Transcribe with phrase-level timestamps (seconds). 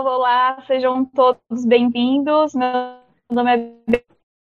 [0.00, 2.54] Olá, sejam todos bem-vindos.
[2.54, 2.68] Meu
[3.30, 4.00] nome é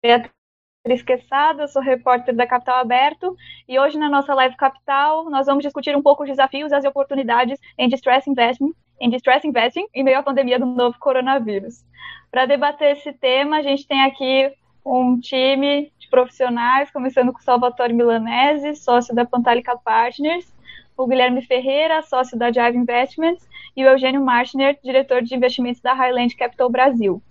[0.03, 3.37] Beatriz Quesada, sou repórter da Capital Aberto
[3.69, 6.85] e hoje na nossa live Capital nós vamos discutir um pouco os desafios e as
[6.85, 11.85] oportunidades em distress investing, em distress investing em meio à pandemia do novo coronavírus.
[12.29, 14.53] Para debater esse tema, a gente tem aqui
[14.85, 20.53] um time de profissionais, começando com o Salvatore Milanese, sócio da Pantalica Partners,
[20.97, 25.95] o Guilherme Ferreira, sócio da Jive Investments, e o Eugênio Marchner, diretor de investimentos da
[25.95, 27.23] Highland Capital Brasil.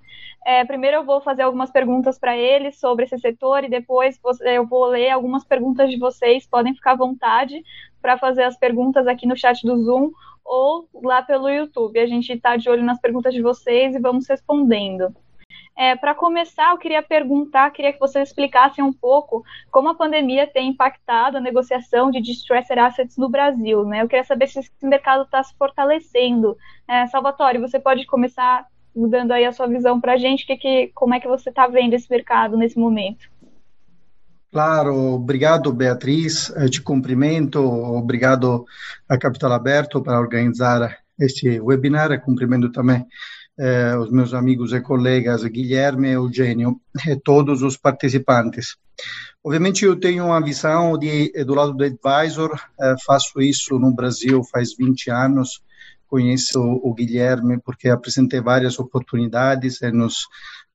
[0.45, 4.65] É, primeiro eu vou fazer algumas perguntas para eles sobre esse setor e depois eu
[4.65, 6.47] vou ler algumas perguntas de vocês.
[6.47, 7.61] Podem ficar à vontade
[8.01, 10.11] para fazer as perguntas aqui no chat do Zoom
[10.45, 11.99] ou lá pelo YouTube.
[11.99, 15.13] A gente está de olho nas perguntas de vocês e vamos respondendo.
[15.79, 20.45] É, Para começar, eu queria perguntar, queria que vocês explicassem um pouco como a pandemia
[20.45, 23.85] tem impactado a negociação de distressed assets no Brasil.
[23.85, 24.01] Né?
[24.01, 26.57] Eu queria saber se esse mercado está se fortalecendo.
[26.85, 30.91] É, Salvatore, você pode começar dando aí a sua visão para a gente, que, que,
[30.93, 33.29] como é que você está vendo esse mercado nesse momento?
[34.51, 38.65] Claro, obrigado Beatriz, eu te cumprimento, obrigado
[39.07, 43.05] a Capital Aberto para organizar este webinar, cumprimento também
[43.59, 48.77] eh, os meus amigos e colegas Guilherme e Eugênio e todos os participantes.
[49.43, 54.41] Obviamente eu tenho uma visão de, do lado do advisor, eh, faço isso no Brasil
[54.45, 55.61] faz 20 anos,
[56.07, 60.27] conheço o Guilherme porque apresentei várias oportunidades e nos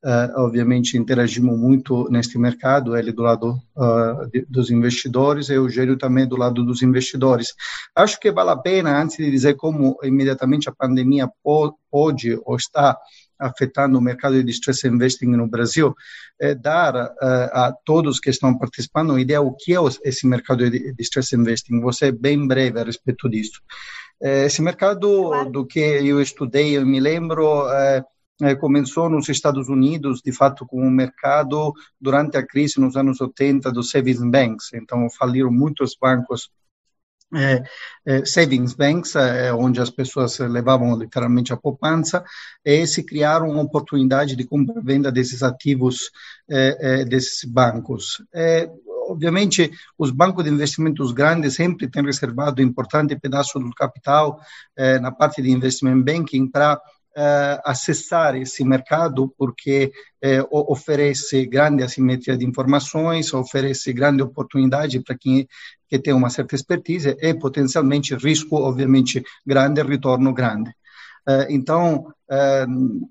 [0.05, 5.65] Uh, obviamente interagimos muito neste mercado, ele do lado uh, de, dos investidores e o
[5.65, 7.55] Eugênio também do lado dos investidores.
[7.97, 11.27] Acho que vale a pena, antes de dizer como imediatamente a pandemia
[11.91, 12.99] pode ou está
[13.39, 15.95] afetando o mercado de distress investing no Brasil,
[16.39, 20.71] é dar uh, a todos que estão participando uma ideia o que é esse mercado
[20.71, 21.81] de distress investing.
[21.81, 23.59] Você é bem breve a respeito disso.
[24.21, 28.03] Esse mercado do que eu estudei, eu me lembro, é,
[28.61, 33.71] começou nos Estados Unidos, de fato, com o mercado durante a crise nos anos 80
[33.71, 34.73] dos savings banks.
[34.75, 36.51] Então, faliram muitos bancos
[37.35, 37.63] é,
[38.07, 42.25] é, savings banks, é, onde as pessoas levavam literalmente a poupança,
[42.65, 46.11] e se criaram uma oportunidade de compra e venda desses ativos
[46.49, 48.23] é, é, desses bancos.
[48.33, 48.71] É,
[49.09, 54.41] obviamente, os bancos de investimentos grandes sempre têm reservado um importante pedaço do capital
[55.03, 56.81] na parte de investment banking para
[57.17, 59.93] uh, acessar esse mercado porque
[60.25, 65.49] uh, oferece grande assimetria de informações, oferece grande oportunidade para quem
[65.89, 70.71] que tem uma certa expertise e potencialmente risco, obviamente, grande, retorno grande.
[71.27, 72.13] Uh, então,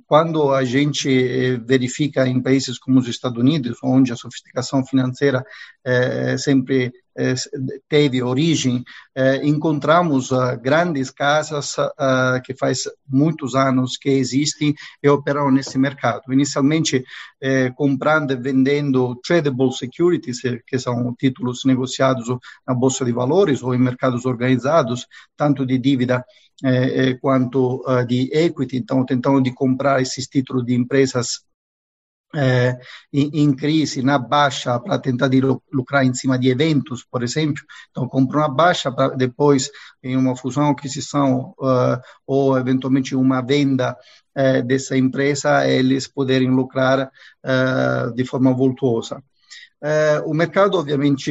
[0.08, 5.46] quando a gente verifica em países como os Estados Unidos, onde a sofisticação financeira
[6.38, 7.36] sempre eh,
[7.88, 8.84] teve origem,
[9.16, 15.78] eh, encontramos uh, grandes casas uh, que faz muitos anos que existem e operam nesse
[15.78, 16.34] mercado.
[16.34, 17.04] Inicialmente,
[17.40, 22.28] eh, comprando e vendendo tradable securities, que são títulos negociados
[22.66, 25.06] na bolsa de valores ou em mercados organizados,
[25.38, 26.26] tanto de dívida
[27.20, 28.78] quanto uh, de equity.
[28.78, 31.44] Então, tentando de comprar esses títulos de empresas
[32.36, 32.80] é,
[33.12, 35.30] em, em, crise, na baixa, para tentar
[35.72, 37.62] lucrar em cima de eventos, por exemplo.
[37.92, 39.70] Então, compra uma baixa para depois,
[40.02, 43.96] em uma fusão, aquisição uh, ou eventualmente uma venda
[44.36, 47.12] uh, dessa empresa, eles poderem lucrar
[47.46, 49.24] uh, de forma voltuosa.
[49.84, 51.30] Uh, o mercado, obviamente,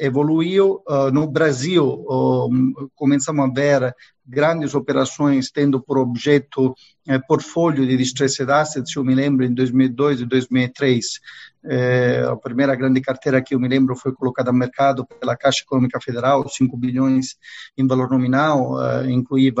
[0.00, 0.82] evoluiu.
[0.88, 3.94] Uh, no Brasil, uh, começamos a ver
[4.26, 6.74] grandes operações tendo por objeto
[7.08, 11.20] eh, portfólio de distressed assets, eu me lembro em 2002 e 2003,
[11.64, 15.62] eh, a primeira grande carteira que eu me lembro foi colocada no mercado pela Caixa
[15.62, 17.36] Econômica Federal, 5 bilhões
[17.76, 18.76] em valor nominal,
[19.08, 19.52] incluía,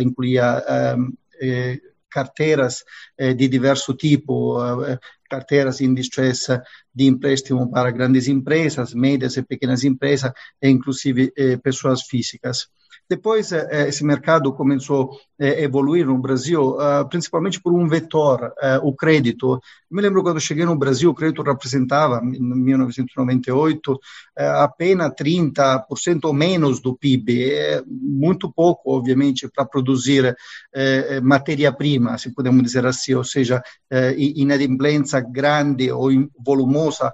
[0.00, 0.64] incluía
[1.40, 2.84] eh, carteiras
[3.16, 4.98] eh, de diverso tipo, eh,
[5.28, 6.48] carteiras em distress
[6.92, 12.68] de empréstimo para grandes empresas, médias e pequenas empresas, e inclusive eh, pessoas físicas.
[13.10, 15.10] Depois, eh, eh, esse mercado começou
[15.40, 16.76] a eh, evoluir no Brasil,
[17.08, 18.52] principalmente por um vetor,
[18.82, 19.54] o crédito.
[19.54, 23.98] Eu me lembro quando cheguei no Brasil, o crédito representava, em 1998,
[24.36, 27.52] apenas 30% ou menos do PIB.
[27.52, 30.36] É muito pouco, obviamente, para produzir
[31.22, 33.62] matéria-prima, se podemos dizer assim, ou seja,
[34.18, 37.12] inadimplência grande ou volumosa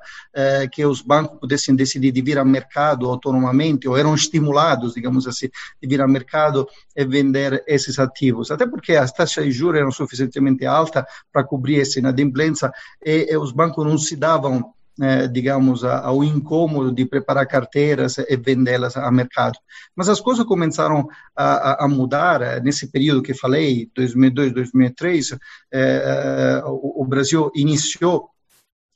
[0.72, 5.48] que os bancos pudessem decidir de vir ao mercado autonomamente, ou eram estimulados, digamos assim,
[5.86, 8.50] vir ao mercado e vender esses ativos.
[8.50, 12.72] Até porque as taxas de juros eram suficientemente altas para cobrir essa inadimplência
[13.04, 18.34] e, e os bancos não se davam eh, digamos, ao incômodo de preparar carteiras e
[18.34, 19.58] vendê-las ao mercado.
[19.94, 21.06] Mas as coisas começaram
[21.36, 25.36] a, a, mudar eh, nesse período que falei, 2002, 2003.
[25.70, 28.30] Eh, o, o Brasil iniciou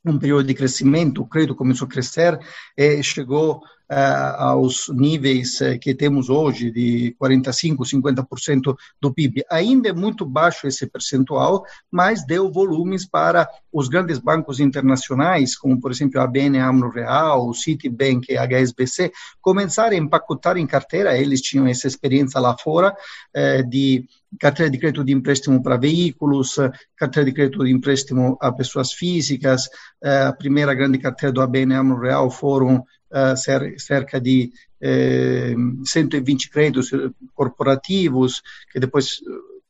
[0.02, 2.40] um período de crescimento, o crédito começou a crescer
[2.74, 3.60] e chegou
[3.90, 9.44] aos níveis uh, que temos hoje, de 45%, 50% do PIB.
[9.50, 15.80] Ainda é muito baixo esse percentual, mas deu volumes para os grandes bancos internacionais, como,
[15.80, 19.10] por exemplo, a ABN AMRO Real, o Citibank e a HSBC,
[19.40, 22.94] começarem a empacotar em carteira, eles tinham essa experiência lá fora,
[23.36, 24.06] uh, de
[24.38, 26.54] carteira de crédito de empréstimo para veículos,
[26.96, 29.68] carteira de crédito de empréstimo a pessoas físicas,
[30.00, 33.36] a primeira grande carteira do ABN AMRO Real foram uh,
[33.78, 35.54] cerca de eh,
[35.84, 36.90] 120 créditos
[37.34, 38.42] corporativos,
[38.72, 39.20] que depois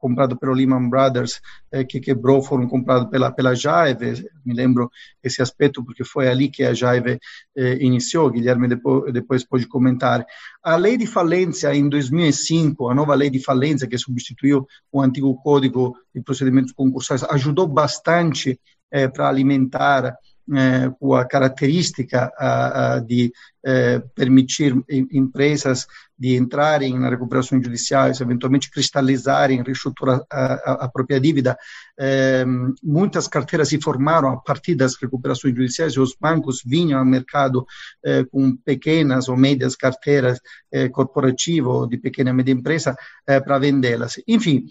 [0.00, 1.40] comprado pelo Lehman Brothers,
[1.70, 4.90] eh, que quebrou, foram comprados pela, pela Jaive, me lembro
[5.22, 7.20] esse aspecto, porque foi ali que a Jaive
[7.54, 10.24] eh, iniciou, Guilherme depois, depois pode comentar.
[10.62, 15.40] A lei de falência, em 2005, a nova lei de falência, que substituiu o antigo
[15.42, 18.58] Código de Procedimentos Concursais, ajudou bastante
[18.90, 20.16] eh, para alimentar
[20.56, 23.32] eh, com a característica a, a de
[23.64, 25.86] eh, permitir empresas
[26.20, 31.56] de entrarem na recuperação judicial, eventualmente cristalizarem, reestruturar a, a, própria dívida.
[31.98, 32.44] Eh,
[32.82, 37.66] muitas carteiras se formaram a partir das recuperações judiciais e os bancos vinham ao mercado
[38.04, 40.38] eh, com pequenas ou médias carteiras
[40.70, 44.20] eh, corporativas de pequena e média empresa para vendê-las.
[44.26, 44.66] Enfim,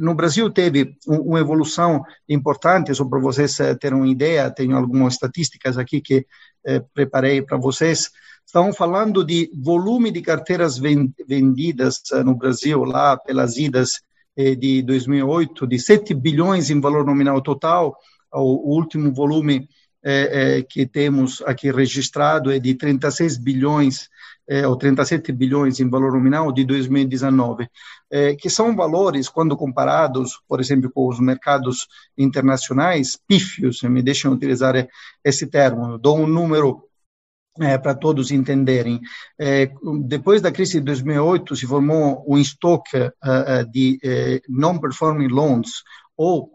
[0.00, 5.14] no Brasil teve um, uma evolução importante, só para vocês terem uma ideia, tenho algumas
[5.14, 6.24] estatísticas aqui que
[6.94, 8.10] preparei para vocês.
[8.50, 14.02] Estamos falando de volume de carteiras vendidas eh, no Brasil, lá pelas idas
[14.36, 17.96] eh, de 2008, de 7 bilhões em valor nominal total.
[18.32, 19.68] O último volume
[20.04, 24.08] eh, que temos aqui registrado é de 36 bilhões,
[24.66, 27.68] ou 37 bilhões em valor nominal de 2019,
[28.40, 31.86] que são valores, quando comparados, por exemplo, com os mercados
[32.18, 34.88] internacionais, pífios, me deixam utilizar
[35.22, 36.82] esse termo, dou um número
[37.58, 39.00] é, para todos entenderem.
[39.38, 39.70] É,
[40.04, 45.82] depois da crise de 2008, se formou um estoque uh, de uh, non-performing loans,
[46.16, 46.50] ou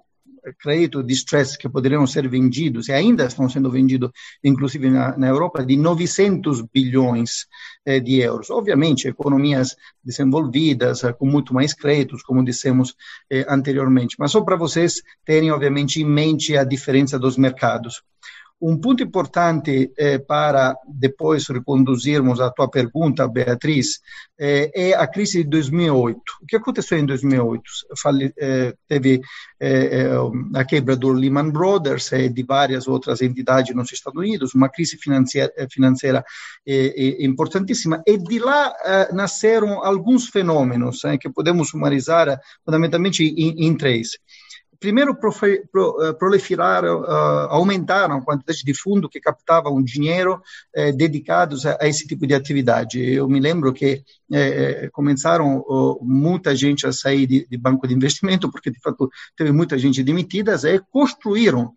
[0.54, 4.12] crédito de stress que poderiam ser vendidos, e ainda estão sendo vendidos,
[4.44, 7.48] inclusive na, na Europa, de 900 bilhões
[7.86, 8.50] eh, de euros.
[8.50, 12.96] Obviamente, economias desenvolvidas, eh, com muito mais créditos, como dissemos
[13.30, 18.04] eh, anteriormente, mas só para vocês terem, obviamente, em mente a diferença dos mercados.
[18.62, 24.00] Um ponto importante eh, para depois reconduzirmos a tua pergunta, Beatriz,
[24.40, 26.18] eh, é a crise de 2008.
[26.42, 27.62] O que aconteceu em 2008?
[28.02, 29.22] Fale, eh, teve
[30.54, 34.98] a quebra do Lehman Brothers e de várias outras entidades nos Estados Unidos, uma crise
[34.98, 36.24] financeira, financeira
[37.20, 38.74] importantíssima, e de lá
[39.14, 44.12] nasceram alguns fenômenos que podemos sumarizar fundamentalmente em, em três
[44.80, 50.42] primeiro eh, proliferaram, uh, aumentaram a quantidade de fundos que captavam dinheiro
[50.76, 53.00] uh, dedicados a, a, esse tipo de atividade.
[53.00, 55.64] Eu me lembro que uh, começaram
[56.02, 60.04] muita gente a sair de, de, banco de investimento, porque de fato teve muita gente
[60.04, 61.74] demitida, e construíram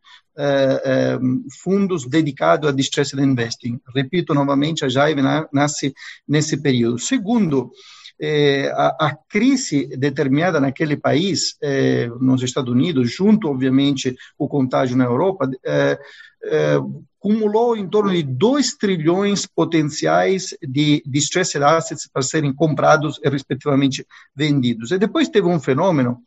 [1.64, 3.80] fundos dedicados a distressed investing.
[3.92, 5.20] Repito novamente, a Jaive
[5.52, 5.92] nasce
[6.28, 6.96] nesse período.
[6.96, 7.72] Segundo,
[8.20, 14.96] é, a, a, crise determinada naquele país, é, nos Estados Unidos, junto, obviamente, o contágio
[14.96, 15.98] na Europa, é,
[16.44, 16.78] é
[17.20, 24.06] cumulou em torno de 2 trilhões potenciais de distressed assets para serem comprados e, respectivamente,
[24.34, 24.92] vendidos.
[24.92, 26.22] E depois teve um fenômeno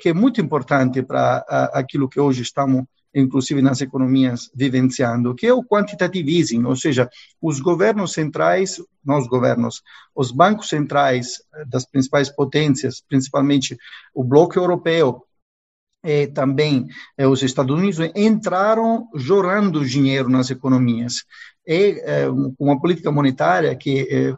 [0.00, 1.44] que é muito importante para
[1.74, 2.84] aquilo que hoje estamos
[3.14, 7.08] inclusive nas economias vivenciando, que é o quantitative easing, ou seja,
[7.40, 9.82] os governos centrais, não os governos,
[10.14, 13.76] os bancos centrais eh, das principais potências, principalmente
[14.14, 15.26] o bloco europeu,
[16.04, 21.24] e também eh, os Estados Unidos entraram jorrando dinheiro nas economias.
[21.64, 22.28] E eh,
[22.58, 24.34] uma política monetária que eh,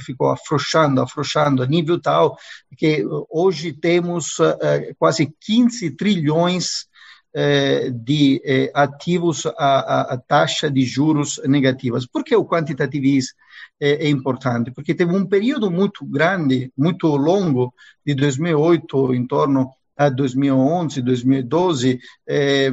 [0.00, 2.36] ficou afrouxando, afrouxando a nível tal
[2.76, 6.89] que hoje temos eh, quase 15 trilhões eh,
[7.32, 12.06] de eh, ativos a, a, taxa de juros negativas.
[12.06, 13.34] Por que o quantitative easing
[13.78, 14.72] é, é, importante?
[14.72, 17.72] Porque teve um período muito grande, muito longo,
[18.04, 22.72] de 2008 em torno a 2011, 2012, eh,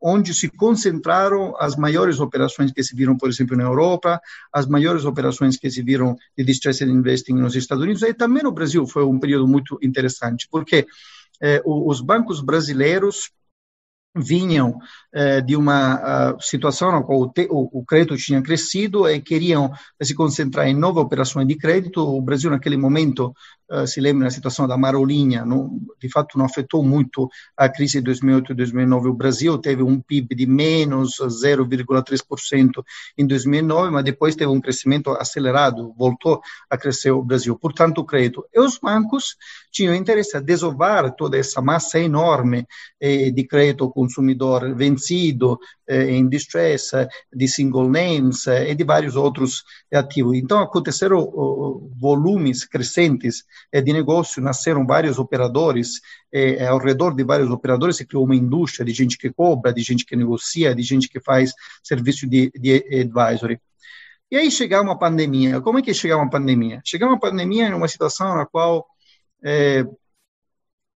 [0.00, 4.20] onde se concentraram as maiores operações que se viram, por exemplo, na Europa,
[4.52, 8.52] as maiores operações que se viram de distressed investing nos Estados Unidos, e também no
[8.52, 10.86] Brasil foi um período muito interessante, porque
[11.42, 13.30] eh, os bancos brasileiros
[14.16, 14.78] vinham
[15.12, 19.70] eh, de uma situação na qual o, te, o, o, crédito tinha crescido e queriam
[20.02, 22.00] se concentrar em novas operações de crédito.
[22.00, 23.34] O Brasil, naquele momento,
[23.70, 27.98] uh, se lembra da situação da Marolinha, não, de fato não afetou muito a crise
[27.98, 29.08] de 2008 e 2009.
[29.08, 32.84] O Brasil teve um PIB de menos 0,3%
[33.18, 36.40] em 2009, mas depois teve um crescimento acelerado, voltou
[36.70, 37.56] a crescer o Brasil.
[37.58, 38.44] Portanto, o crédito.
[38.52, 39.36] E os bancos
[39.76, 42.66] tinham interesse a desovar toda essa massa enorme
[42.98, 49.16] eh, de crédito consumidor vencido, eh, distress, eh, de single names eh, e de vários
[49.16, 50.34] outros ativos.
[50.34, 51.20] Então, aconteceram
[52.00, 56.00] volumes crescentes de negócio, nasceram vários operadores,
[56.68, 60.04] ao redor de vários operadores se criou uma indústria de gente que cobra, de gente
[60.04, 61.52] que negocia, de gente que faz
[61.82, 63.58] serviço de, de advisory.
[64.30, 65.60] E aí chegava uma pandemia.
[65.60, 66.80] Como é que chegava uma pandemia?
[66.84, 68.86] Chegava uma pandemia em uma situação na qual
[69.42, 69.84] é,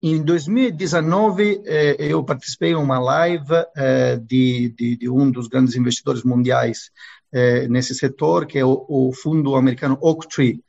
[0.02, 5.74] em 2019, eh, eu participei de uma live eh, de, de, de, um dos grandes
[5.74, 6.90] investidores mundiais
[7.32, 10.62] eh, nesse setor, que é o, o fundo americano Oaktree,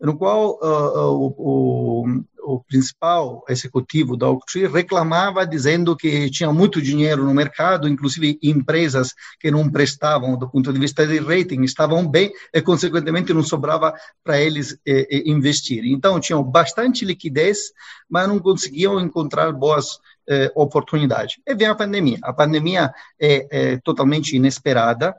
[0.00, 2.04] no qual uh, o,
[2.42, 9.14] o, principal executivo da Oaktree reclamava dizendo que tinha muito dinheiro no mercado, inclusive empresas
[9.40, 13.94] que não prestavam do ponto de vista de rating estavam bem e consequentemente não sobrava
[14.24, 15.84] para eles eh, eh, investir.
[15.84, 17.72] Então tinham bastante liquidez,
[18.08, 21.40] mas não conseguiam encontrar boas eh, oportunidades.
[21.46, 22.18] E vem a pandemia.
[22.22, 25.14] A pandemia é, é totalmente inesperada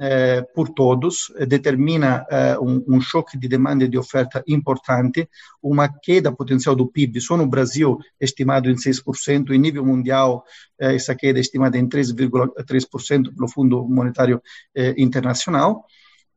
[0.00, 5.28] eh, por todos, eh, determina eh, um, um, choque de demanda e de oferta importante,
[5.62, 10.44] uma queda potencial do PIB, só no Brasil estimado em 6%, em nível mundial
[10.78, 14.42] eh, essa queda é estimada em 3,3% pelo Fundo Monetário
[14.74, 15.84] eh, Internacional.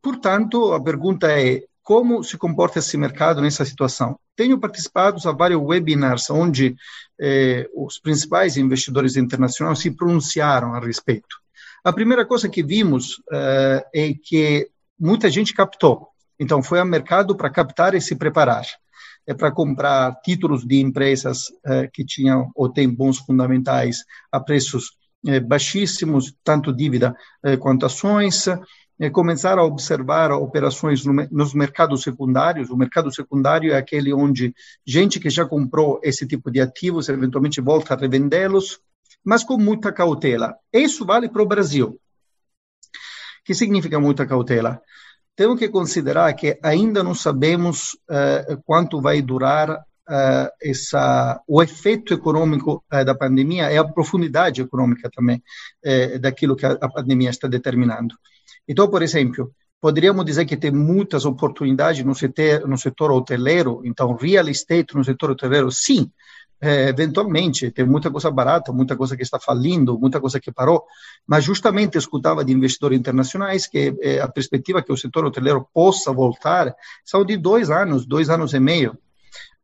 [0.01, 4.19] Portanto, a pergunta é, como se comporta esse mercado nessa situação?
[4.35, 6.75] Tenho participado a vários webinars onde
[7.19, 11.42] eh, os principais investidores internacionais se pronunciaram a respeito.
[11.83, 16.07] A primeira coisa que vimos uh, é que muita gente captou.
[16.39, 18.65] Então, foi ao mercado para captar e se preparar.
[19.27, 23.97] É para comprar títulos de empresas uh, que tinham ou têm bons fundamentais
[24.31, 24.91] a preços
[25.27, 27.13] uh, baixíssimos, tanto dívida
[27.59, 28.45] quanto ações.
[29.11, 32.69] começar a observar operações no, nos mercados secundários.
[32.69, 34.55] O mercado secundário é aquele onde
[34.87, 38.79] gente que já comprou esse tipo de ativos eventualmente volta a revendê-los
[39.23, 40.55] mas com muita cautela.
[40.71, 41.87] Isso vale para o Brasil.
[41.89, 44.81] O que significa muita cautela?
[45.35, 52.13] Temos que considerar que ainda não sabemos uh, quanto vai durar uh, essa, o efeito
[52.13, 55.41] econômico uh, da pandemia e a profundidade econômica também
[56.21, 58.15] daquilo que a, a pandemia está determinando.
[58.67, 64.15] Então, por exemplo, poderíamos dizer que tem muitas oportunidades no setor, no setor hoteleiro, então
[64.15, 66.09] real estate no setor hoteleiro, sim,
[66.63, 70.85] é, eventualmente tem muita coisa barata, muita coisa que está falindo, muita coisa que parou,
[71.27, 76.13] mas justamente escutava de investidores internacionais que é, a perspectiva que o setor hoteleiro possa
[76.13, 78.97] voltar são de dois anos, dois anos e meio.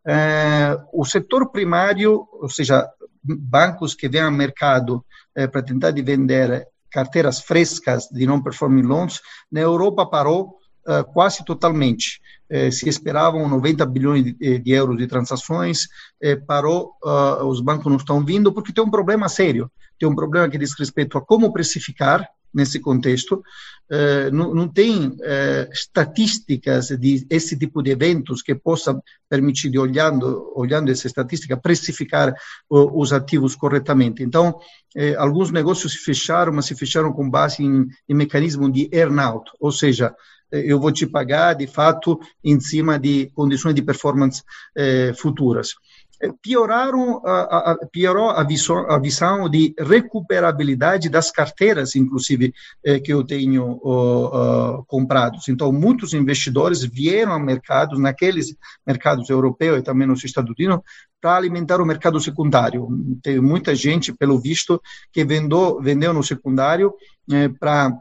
[0.06, 2.86] É, o setor primário, ou seja,
[3.24, 9.22] bancos que vêm ao mercado é, para tentar de vender carteiras frescas de non-performing loans,
[9.50, 12.20] na Europa parou uh, quase totalmente.
[12.50, 15.88] Eh, se esperavam 90 bilhões de, eh, de euros de transações,
[16.20, 19.72] eh, parou, uh, os bancos não estão vindo, porque tem um problema sério.
[20.00, 23.44] Tem um problema que diz respeito a como precificar nesse contexto.
[23.92, 30.52] Uh, não, não, tem uh, estatísticas de esse tipo de eventos que possa permitir, olhando,
[30.56, 32.34] olhando essa estatística, precificar
[32.68, 34.24] os ativos corretamente.
[34.24, 34.60] Então,
[35.18, 39.72] alguns negócios se fecharam, mas se fecharam com base em, em mecanismo de earnout, ou
[39.72, 40.16] seja,
[40.52, 44.44] eu vou te pagar, de fato, em cima de condições de performance
[44.76, 45.74] eh, futuras.
[46.22, 52.54] Eh, pioraram a, a, piorou a visão, a visão de recuperabilidade das carteiras, inclusive,
[52.84, 55.48] eh, que eu tenho uh, uh, comprados.
[55.48, 60.82] Então, muitos investidores vieram ao mercado, naqueles mercados europeus e também nos Estados Unidos,
[61.22, 62.88] para alimentar o mercado secundário.
[63.22, 66.94] Tem muita gente, pelo visto, que vendeu, vendeu no secundário
[67.32, 67.94] eh, para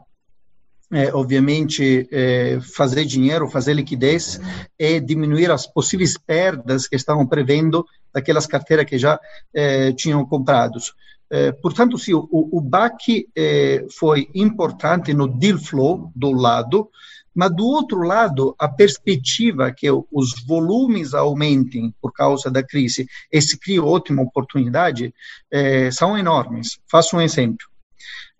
[0.91, 4.39] é, obviamente, é, fazer dinheiro, fazer liquidez
[4.77, 9.19] e diminuir as possíveis perdas que estavam prevendo daquelas carteiras que já
[9.53, 10.93] é, tinham comprados.
[11.31, 16.89] É, portanto, sim, o, o BAC é, foi importante no deal flow do lado,
[17.35, 23.39] mas do outro lado, a perspectiva que os volumes aumentem por causa da crise e
[23.39, 25.13] se cria ótima oportunidade,
[25.51, 26.79] é, são enormes.
[26.89, 27.69] Faço um exemplo.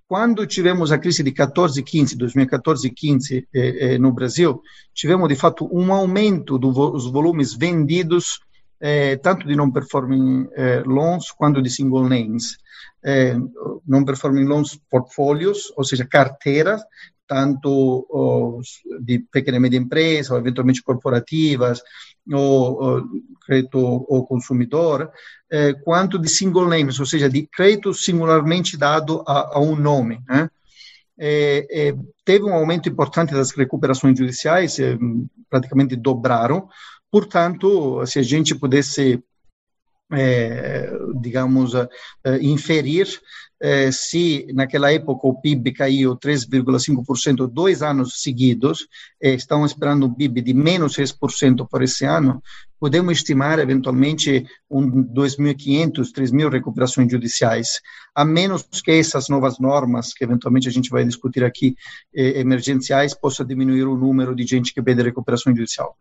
[0.09, 5.29] Quando tivemos a crise de 14 15, 2014 e 15 eh, eh, no Brasil, tivemos
[5.29, 8.39] de fato um aumento dos volumes vendidos
[8.79, 12.57] eh, tanto di non performing eh, loans quanto di single names.
[13.01, 13.37] Eh,
[13.85, 16.81] non performing loans portfolios, ou seja, carteiras,
[17.27, 18.57] tanto
[18.99, 21.83] di pequene e medie imprese, ou eventualmente corporativas,
[22.33, 23.05] ou,
[23.45, 23.77] crédito
[24.09, 25.11] ao consumidor,
[25.51, 30.21] eh, quanto de single names, ou seja, de crédito singularmente dado a, a um nome.
[30.27, 30.49] Né?
[31.17, 34.97] É, é, teve um aumento importante das recuperações judiciais, é,
[35.49, 36.69] praticamente dobraram,
[37.11, 39.21] portanto, se a gente pudesse
[40.11, 40.91] é,
[41.21, 41.87] digamos, é,
[42.41, 43.07] inferir
[43.61, 48.87] eh, se naquela época o PIB caiu 3,5% dois anos seguidos,
[49.21, 52.41] eh, estão esperando um PIB de menos 6% por esse ano,
[52.79, 57.81] podemos estimar eventualmente um 2.500, 3.000 recuperações judiciais,
[58.15, 61.75] a menos que essas novas normas, que eventualmente a gente vai discutir aqui,
[62.15, 65.95] eh, emergenciais, possa diminuir o número de gente que pede recuperação judicial.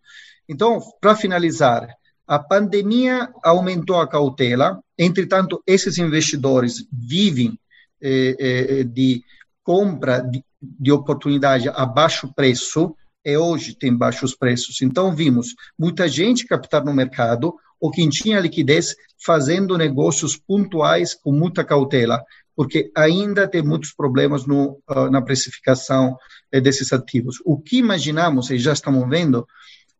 [0.49, 1.89] Então, para finalizar,
[2.27, 7.59] a pandemia aumentou a cautela, entretanto, esses investidores vivem
[8.01, 9.23] eh, eh, de
[9.65, 12.95] compra de, de oportunidade a baixo preço,
[13.25, 14.81] e hoje tem baixos preços.
[14.83, 18.95] Então, vimos muita gente captar no mercado, ou quem tinha liquidez,
[19.25, 22.23] fazendo negócios pontuais com muita cautela,
[22.57, 26.17] porque ainda tem muitos problemas no, uh, na precificação
[26.51, 27.37] eh, desses ativos.
[27.45, 29.47] O que imaginamos, e já estamos vendo,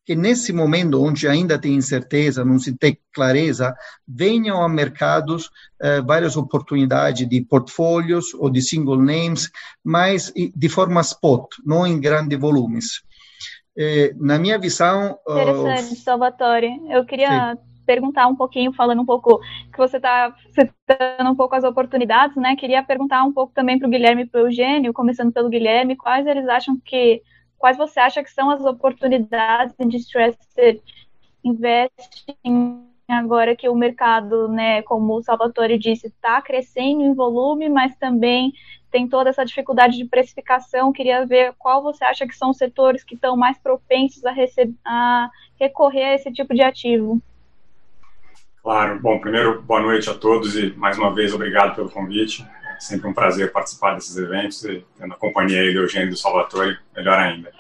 [0.05, 3.75] que nesse momento onde ainda tem incerteza, não se tem clareza,
[4.07, 9.51] venham a mercados eh, várias oportunidades de portfólios ou de single names,
[9.85, 13.03] mas de forma spot, não em grandes volumes.
[13.79, 15.17] Eh, na minha visão...
[15.29, 16.81] Interessante, uh, Salvatore.
[16.89, 17.61] Eu queria sim.
[17.87, 19.39] perguntar um pouquinho, falando um pouco,
[19.73, 22.57] que você está citando um pouco as oportunidades, né?
[22.57, 25.95] Queria perguntar um pouco também para o Guilherme e para o Eugênio, começando pelo Guilherme,
[25.95, 27.23] quais eles acham que
[27.57, 30.83] quais você acha que são as oportunidades de Distressed
[31.45, 37.97] Investing agora que o mercado, né, como o Salvatore disse, está crescendo em volume, mas
[37.97, 38.53] também
[38.91, 40.93] tem toda essa dificuldade de precificação.
[40.93, 44.35] Queria ver qual você acha que são os setores que estão mais propensos a,
[44.85, 47.21] a recorrer a esse tipo de ativo.
[48.63, 49.01] Claro.
[49.01, 52.47] Bom, primeiro, boa noite a todos e, mais uma vez, obrigado pelo convite
[52.79, 56.79] sempre um prazer participar desses eventos e tendo a companhia aí do Eugênio do Salvatore,
[56.97, 57.51] melhor ainda.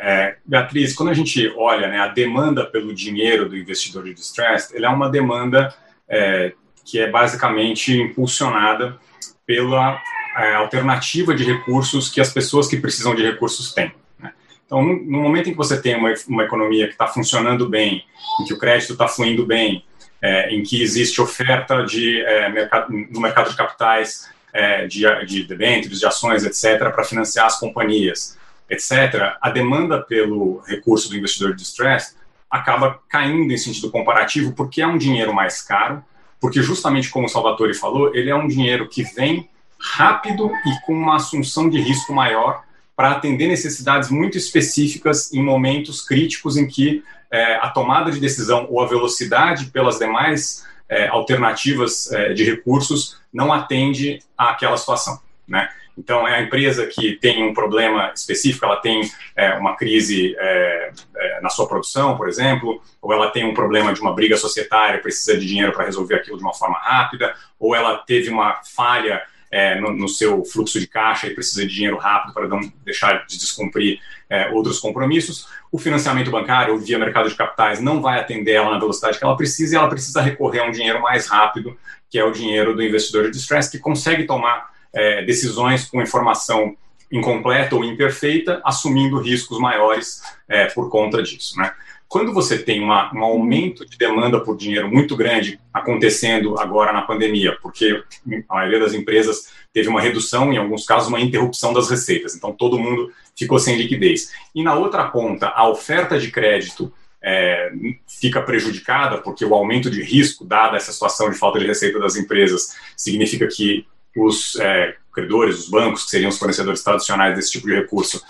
[0.00, 4.74] É, Beatriz, quando a gente olha né, a demanda pelo dinheiro do investidor de distressed,
[4.74, 5.74] ele é uma demanda
[6.08, 6.52] é,
[6.84, 8.98] que é basicamente impulsionada
[9.46, 10.00] pela
[10.36, 13.92] é, alternativa de recursos que as pessoas que precisam de recursos têm.
[14.18, 14.32] Né?
[14.66, 18.04] Então, no, momento em que você tem uma, uma economia que está funcionando bem,
[18.40, 19.84] em que o crédito está fluindo bem,
[20.20, 25.44] é, em que existe oferta de, é, mercado, no mercado de capitais é, de, de
[25.44, 28.38] debêntures, de ações, etc., para financiar as companhias,
[28.74, 32.16] etc., a demanda pelo recurso do investidor de distress
[32.50, 36.04] acaba caindo em sentido comparativo porque é um dinheiro mais caro,
[36.40, 39.48] porque justamente como o Salvatore falou, ele é um dinheiro que vem
[39.80, 42.62] rápido e com uma assunção de risco maior
[42.96, 48.66] para atender necessidades muito específicas em momentos críticos em que é, a tomada de decisão
[48.70, 55.68] ou a velocidade pelas demais é, alternativas é, de recursos não atende àquela situação, né?
[55.96, 59.02] Então, é a empresa que tem um problema específico, ela tem
[59.36, 63.92] é, uma crise é, é, na sua produção, por exemplo, ou ela tem um problema
[63.92, 67.74] de uma briga societária, precisa de dinheiro para resolver aquilo de uma forma rápida, ou
[67.74, 69.22] ela teve uma falha
[69.54, 73.24] é, no, no, seu fluxo de caixa e precisa de dinheiro rápido para não deixar
[73.24, 75.46] de descumprir é, outros compromissos.
[75.70, 79.36] O financiamento bancário, via mercado de capitais, não vai atender ela na velocidade que ela
[79.36, 81.78] precisa e ela precisa recorrer a um dinheiro mais rápido,
[82.10, 86.76] que é o dinheiro do investidor de distress, que consegue tomar é, decisões com informação
[87.10, 91.58] incompleta ou imperfeita, assumindo riscos maiores é, por conta disso.
[91.58, 91.72] Né?
[92.08, 97.02] Quando você tem uma, um aumento de demanda por dinheiro muito grande acontecendo agora na
[97.02, 98.02] pandemia, porque
[98.48, 102.52] a maioria das empresas teve uma redução, em alguns casos, uma interrupção das receitas, então
[102.52, 104.32] todo mundo ficou sem liquidez.
[104.54, 107.72] E na outra ponta, a oferta de crédito é,
[108.06, 112.16] fica prejudicada, porque o aumento de risco, dada essa situação de falta de receita das
[112.16, 117.68] empresas, significa que os é, credores, os bancos, que seriam os fornecedores tradicionais desse tipo
[117.68, 118.20] de recurso,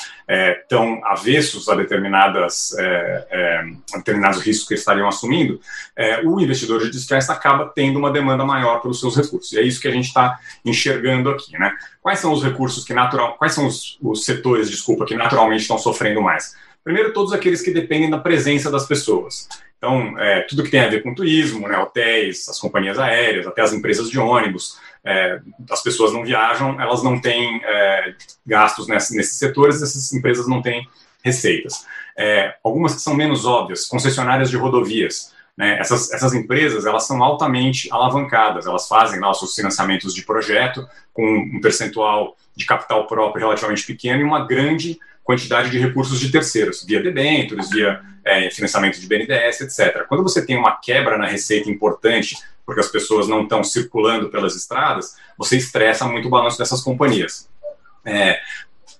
[0.62, 5.58] estão é, avessos a, determinadas, é, é, a determinados riscos que eles estariam assumindo,
[5.96, 9.52] é, o investidor de distress acaba tendo uma demanda maior pelos seus recursos.
[9.52, 11.52] E é isso que a gente está enxergando aqui.
[11.58, 11.72] Né?
[12.02, 15.78] Quais são os recursos que natural, quais são os, os setores, desculpa, que naturalmente estão
[15.78, 16.54] sofrendo mais?
[16.84, 19.48] Primeiro, todos aqueles que dependem da presença das pessoas.
[19.78, 23.62] Então, é, tudo que tem a ver com turismo, né, hotéis, as companhias aéreas, até
[23.62, 25.40] as empresas de ônibus, é,
[25.70, 28.14] as pessoas não viajam, elas não têm é,
[28.46, 30.88] gastos nesse, nesses setores, essas empresas não têm
[31.22, 31.86] receitas.
[32.16, 35.32] É, algumas que são menos óbvias, concessionárias de rodovias.
[35.56, 35.78] Né?
[35.78, 40.86] Essas, essas empresas elas são altamente alavancadas, elas fazem lá os seus financiamentos de projeto
[41.12, 46.30] com um percentual de capital próprio relativamente pequeno e uma grande quantidade de recursos de
[46.30, 50.04] terceiros, via debêntures, via é, financiamento de BNDES, etc.
[50.06, 54.54] Quando você tem uma quebra na receita importante, porque as pessoas não estão circulando pelas
[54.54, 57.48] estradas, você estressa muito o balanço dessas companhias.
[58.04, 58.38] É,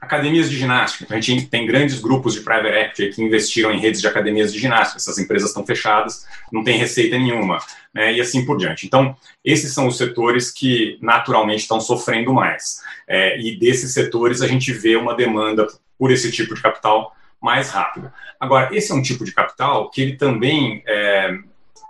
[0.04, 1.04] academias de ginástica.
[1.04, 4.52] Então, a gente tem grandes grupos de private equity que investiram em redes de academias
[4.52, 4.98] de ginástica.
[4.98, 7.58] Essas empresas estão fechadas, não tem receita nenhuma,
[7.92, 8.86] né, e assim por diante.
[8.86, 12.80] Então, esses são os setores que naturalmente estão sofrendo mais.
[13.08, 15.66] É, e desses setores a gente vê uma demanda
[15.98, 18.10] por esse tipo de capital mais rápido.
[18.40, 21.36] Agora, esse é um tipo de capital que ele também é,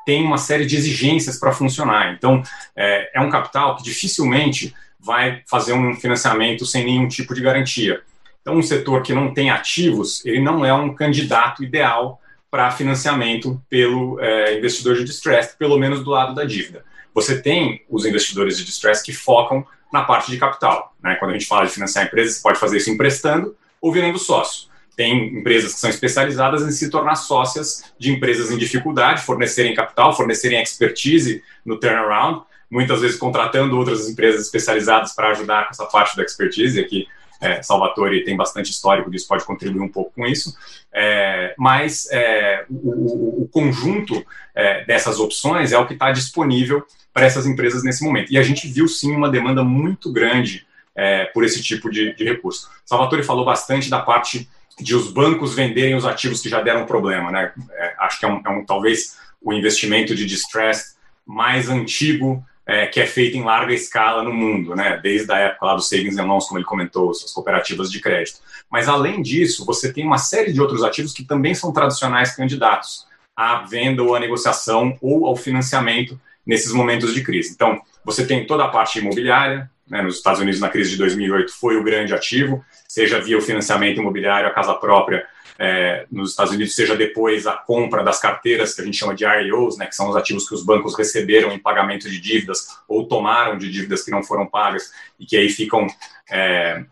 [0.04, 2.12] tem uma série de exigências para funcionar.
[2.12, 2.42] Então,
[2.76, 8.02] é, é um capital que dificilmente vai fazer um financiamento sem nenhum tipo de garantia.
[8.40, 13.60] Então, um setor que não tem ativos, ele não é um candidato ideal para financiamento
[13.68, 16.84] pelo é, investidor de distress, pelo menos do lado da dívida.
[17.14, 20.94] Você tem os investidores de distress que focam na parte de capital.
[21.02, 21.14] Né?
[21.14, 24.70] Quando a gente fala de financiar empresas, você pode fazer isso emprestando ou virando sócio.
[24.96, 30.16] Tem empresas que são especializadas em se tornar sócias de empresas em dificuldade, fornecerem capital,
[30.16, 36.16] fornecerem expertise no turnaround muitas vezes contratando outras empresas especializadas para ajudar com essa parte
[36.16, 36.80] da expertise.
[36.80, 37.06] Aqui,
[37.40, 40.56] é, Salvatore tem bastante histórico disso, pode contribuir um pouco com isso.
[40.92, 47.26] É, mas é, o, o, conjunto é, dessas opções é o que está disponível para
[47.26, 48.32] essas empresas nesse momento.
[48.32, 52.24] E a gente viu sim uma demanda muito grande é, por esse tipo de, de
[52.24, 52.68] recurso.
[52.84, 57.30] Salvatore falou bastante da parte de os bancos venderem os ativos que já deram problema,
[57.30, 57.52] né?
[57.72, 62.86] É, acho que é um, é um, talvez o investimento de distress mais antigo é,
[62.86, 64.98] que é feita em larga escala no mundo, né?
[65.02, 68.38] desde a época lá dos savings and loans, como ele comentou, as cooperativas de crédito.
[68.70, 73.06] Mas, além disso, você tem uma série de outros ativos que também são tradicionais candidatos
[73.36, 77.52] à venda ou à negociação ou ao financiamento nesses momentos de crise.
[77.52, 81.52] Então, você tem toda a parte imobiliária, né, nos Estados Unidos, na crise de 2008,
[81.52, 85.26] foi o grande ativo, seja via o financiamento imobiliário, a casa própria
[85.58, 89.24] é, nos Estados Unidos, seja depois a compra das carteiras, que a gente chama de
[89.24, 93.06] REOs, né, que são os ativos que os bancos receberam em pagamento de dívidas ou
[93.06, 95.86] tomaram de dívidas que não foram pagas e que aí ficam
[96.30, 96.84] é,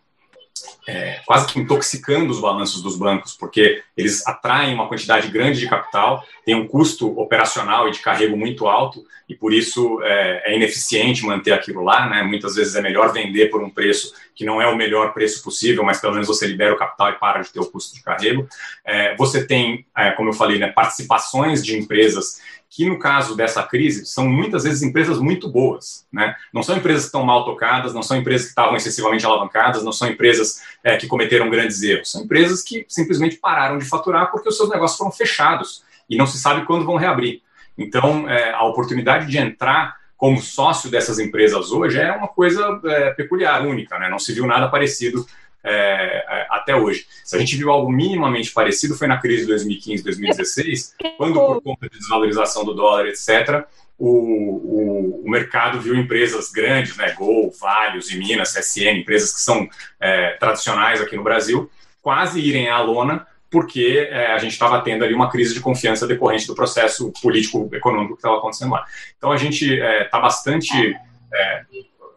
[0.87, 5.69] é, quase que intoxicando os balanços dos bancos, porque eles atraem uma quantidade grande de
[5.69, 10.57] capital, tem um custo operacional e de carrego muito alto, e por isso é, é,
[10.57, 12.09] ineficiente manter aquilo lá.
[12.09, 12.23] Né?
[12.23, 15.85] Muitas vezes é melhor vender por um preço que não é o melhor preço possível,
[15.85, 18.47] mas pelo menos você libera o capital e para de ter o custo de carrego.
[18.85, 22.41] É, você tem, é, como eu falei, né, participações de empresas
[22.75, 26.35] que no caso dessa crise são muitas vezes empresas muito boas, né?
[26.51, 29.93] Não são empresas que estão mal tocadas, não são empresas que estavam excessivamente alavancadas, não
[29.93, 34.49] são empresas é, que cometeram grandes erros, são empresas que simplesmente pararam de faturar porque
[34.49, 37.43] os seus negócios foram fechados e não se sabe quando vão reabrir.
[37.77, 43.11] Então, é, a oportunidade de entrar como sócio dessas empresas hoje é uma coisa é,
[43.11, 44.09] peculiar, única, né?
[44.09, 45.27] Não se viu nada parecido
[45.65, 47.07] é, é, até hoje.
[47.25, 51.63] Se a gente viu algo minimamente parecido, foi na crise de 2015, 2016, quando, por
[51.63, 53.65] conta de desvalorização do dólar, etc.,
[53.99, 59.41] o, o, o, mercado viu empresas grandes, né, Gol, Vale, e Minas, CSN, empresas que
[59.41, 59.69] são
[60.01, 61.71] é, tradicionais aqui no Brasil,
[62.01, 66.07] quase irem à lona porque é, a gente estava tendo ali uma crise de confiança
[66.07, 68.83] decorrente do processo político-econômico que estava acontecendo lá.
[69.19, 70.97] Então a gente está é, bastante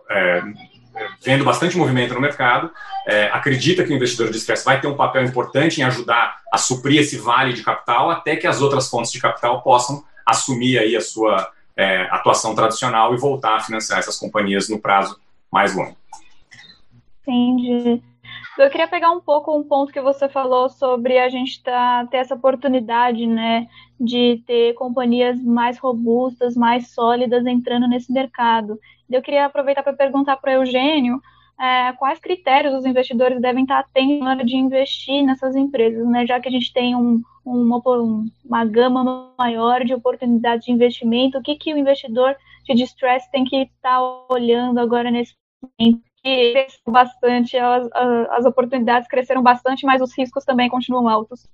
[0.10, 0.42] é,
[1.22, 2.72] vendo bastante movimento no mercado,
[3.08, 6.58] é, acredita que o investidor de estresse vai ter um papel importante em ajudar a
[6.58, 10.96] suprir esse vale de capital até que as outras fontes de capital possam assumir aí
[10.96, 15.20] a sua é, atuação tradicional e voltar a financiar essas companhias no prazo
[15.52, 15.96] mais longo.
[17.22, 18.02] Entendi.
[18.58, 22.18] Eu queria pegar um pouco um ponto que você falou sobre a gente tá, ter
[22.18, 23.68] essa oportunidade, né,
[24.00, 28.80] de ter companhias mais robustas, mais sólidas entrando nesse mercado.
[29.10, 31.22] Eu queria aproveitar para perguntar para o Eugênio
[31.60, 36.26] é, quais critérios os investidores devem estar atentos na hora de investir nessas empresas, né?
[36.26, 37.82] já que a gente tem um, uma,
[38.44, 43.46] uma gama maior de oportunidades de investimento, o que, que o investidor de distress tem
[43.46, 45.34] que estar olhando agora nesse
[45.80, 46.04] momento?
[46.22, 47.88] Que bastante, as,
[48.32, 51.48] as oportunidades cresceram bastante, mas os riscos também continuam altos.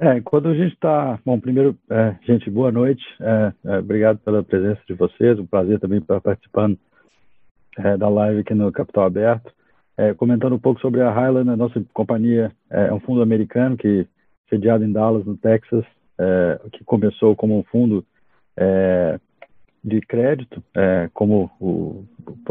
[0.00, 1.18] É, enquanto a gente está.
[1.24, 3.02] Bom, primeiro, é, gente, boa noite.
[3.20, 5.38] É, é, obrigado pela presença de vocês.
[5.38, 6.78] Um prazer também estar participando
[7.76, 9.52] é, da live aqui no Capital Aberto.
[9.96, 14.06] É, comentando um pouco sobre a Highland, a nossa companhia é um fundo americano que
[14.48, 15.84] sediado em Dallas, no Texas,
[16.72, 18.04] que começou como um fundo
[19.88, 22.04] de crédito, é, como o,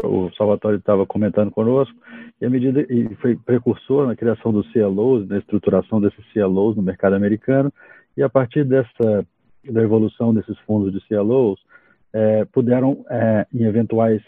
[0.04, 1.96] o Salvatore estava comentando conosco,
[2.40, 6.82] e a medida e foi precursor na criação dos CLOs, na estruturação desses CLOs no
[6.82, 7.72] mercado americano,
[8.16, 9.26] e a partir dessa
[9.64, 11.60] da evolução desses fundos de CLOs,
[12.12, 14.22] é, puderam, é, em eventuais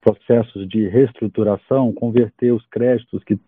[0.00, 3.38] processos de reestruturação, converter os créditos que,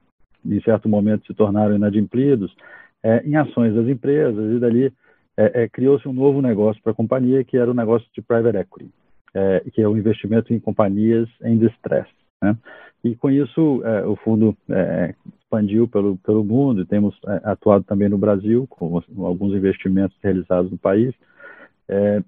[0.45, 2.55] em certo momento, se tornaram inadimplidos
[3.03, 4.93] é, em ações das empresas, e dali
[5.37, 8.59] é, é, criou-se um novo negócio para a companhia, que era o negócio de private
[8.59, 8.91] equity,
[9.35, 12.09] é, que é o investimento em companhias em distress.
[12.43, 12.57] Né?
[13.03, 18.09] E com isso, é, o fundo é, expandiu pelo, pelo mundo, e temos atuado também
[18.09, 21.15] no Brasil, com, alguns investimentos realizados no país.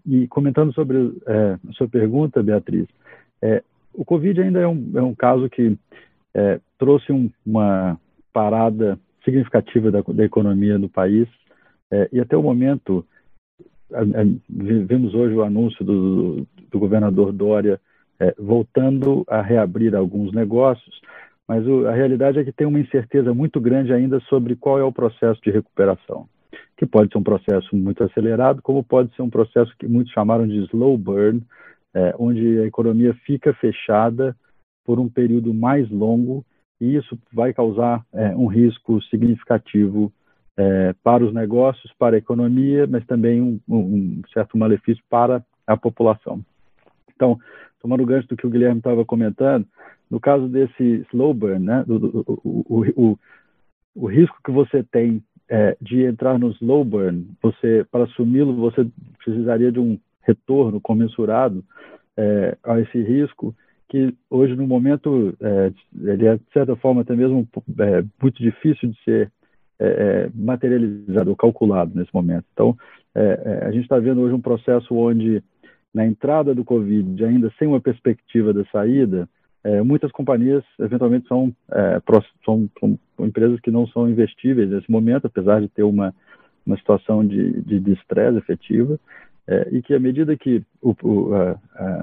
[0.06, 2.88] e comentando sobre a sua pergunta, Beatriz,
[3.94, 5.78] o Covid ainda é um, é um caso que
[6.78, 7.96] trouxe um, uma
[8.32, 11.28] parada significativa da, da economia do país,
[11.92, 13.06] é, e até o momento,
[14.48, 17.80] vemos hoje o anúncio do, do governador Dória
[18.18, 21.00] é, voltando a reabrir alguns negócios,
[21.46, 24.82] mas o, a realidade é que tem uma incerteza muito grande ainda sobre qual é
[24.82, 26.26] o processo de recuperação,
[26.76, 30.46] que pode ser um processo muito acelerado, como pode ser um processo que muitos chamaram
[30.46, 31.42] de slow burn,
[31.94, 34.34] é, onde a economia fica fechada
[34.84, 36.44] por um período mais longo
[36.80, 40.12] e isso vai causar é, um risco significativo
[40.56, 45.76] é, para os negócios, para a economia, mas também um, um, certo malefício para a
[45.76, 46.44] população.
[47.22, 47.38] Então,
[47.80, 49.64] tomando o gancho do que o Guilherme estava comentando,
[50.10, 53.18] no caso desse slow burn, né, o, o,
[53.94, 58.84] o, risco que você tem é, de entrar no slow burn, você para assumi-lo você
[59.24, 61.64] precisaria de um retorno comensurado
[62.16, 63.54] é, a esse risco
[63.88, 67.46] que hoje no momento é, ele é de certa forma até mesmo
[68.20, 69.32] muito difícil de ser
[69.78, 72.46] é, materializado calculado nesse momento.
[72.52, 72.76] Então,
[73.14, 75.42] é, a gente está vendo hoje um processo onde,
[75.94, 79.28] na entrada do Covid, ainda sem uma perspectiva de saída,
[79.64, 81.54] é, muitas companhias, eventualmente, são,
[82.44, 86.12] são, são, empresas que não são investíveis nesse momento, apesar de ter uma,
[86.66, 88.98] uma situação de estresse efetiva,
[89.70, 91.58] e que, à medida que o, o, a,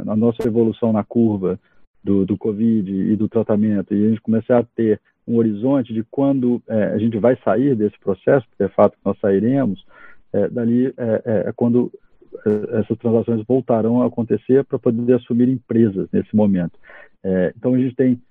[0.08, 1.60] a, nossa evolução na curva
[2.04, 6.04] do, do Covid e do tratamento, e a gente começar a ter um horizonte de
[6.10, 9.86] quando é, a gente vai sair desse processo, porque é fato que nós sairemos,
[10.34, 12.09] é, dali é, é, é quando é,
[12.80, 16.78] essas transações voltarão a acontecer para poder assumir empresas nesse momento.
[17.56, 18.22] então a gente tem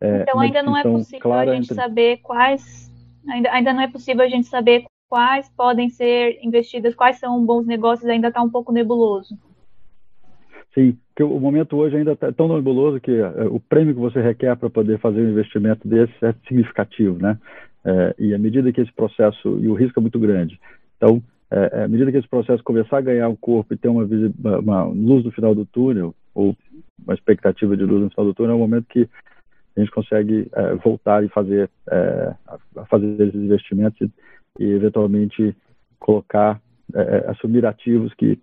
[0.00, 1.74] então ainda não é possível a gente entre...
[1.74, 2.90] saber quais
[3.28, 7.66] ainda, ainda não é possível a gente saber quais podem ser investidas, quais são bons
[7.66, 9.36] negócios, ainda está um pouco nebuloso.
[10.74, 14.22] Sim, que o momento hoje ainda está tão nebuloso que é, o prêmio que você
[14.22, 17.38] requer para poder fazer um investimento desse é significativo, né?
[17.84, 20.58] É, e à medida que esse processo, e o risco é muito grande,
[20.96, 24.08] então, é, à medida que esse processo começar a ganhar o corpo e ter uma,
[24.58, 26.56] uma, luz no final do túnel, ou
[27.04, 29.06] uma expectativa de luz no final do túnel, é o momento que
[29.76, 32.34] a gente consegue é, voltar e fazer, é,
[32.88, 34.10] fazer esses investimentos e,
[34.64, 35.54] e eventualmente
[35.98, 36.58] colocar,
[36.94, 38.40] é, assumir ativos que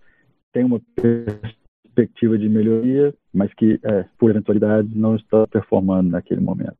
[0.53, 6.77] têm uma perspectiva de melhoria, mas que, é, por eventualidade, não está performando naquele momento.